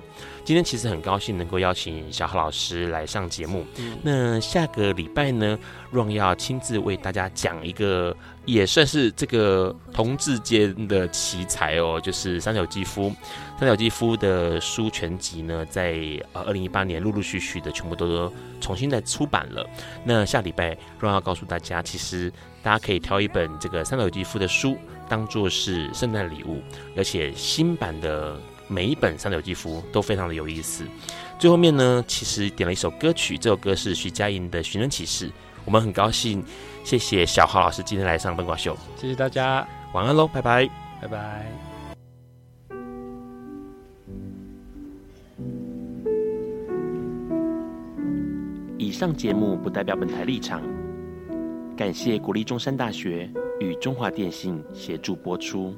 [0.43, 3.63] 今天其实很高兴能够邀请小何老师来上节目。
[3.77, 5.57] 嗯、那下个礼拜呢
[5.93, 13.13] ，Ron 要亲自为大家讲一个，也算是这个同志间的奇才哦，就是三岛由纪夫。
[13.59, 15.93] 三岛由纪夫的书全集呢，在
[16.33, 19.69] 呃二零一八年陆陆续续的全部都重新再出版了。
[20.03, 22.33] 那下礼拜 Ron 要告诉大家，其实
[22.63, 24.75] 大家可以挑一本这个三岛由纪夫的书，
[25.07, 26.63] 当做是圣诞礼物，
[26.97, 28.35] 而且新版的。
[28.71, 30.85] 每一本三九肌肤都非常的有意思。
[31.37, 35.27] 最后面呢，其实点了一首歌曲，这首歌是徐佳莹的《寻人启事》。
[35.65, 36.41] 我们很高兴，
[36.85, 40.69] 谢谢小豪老师今天来上《灯光秀》，谢谢大家，晚安喽，拜拜，
[41.01, 41.45] 拜拜。
[48.77, 50.61] 以上节目不代表本台立场，
[51.75, 55.75] 感谢国立中山大学与中华电信协助播出。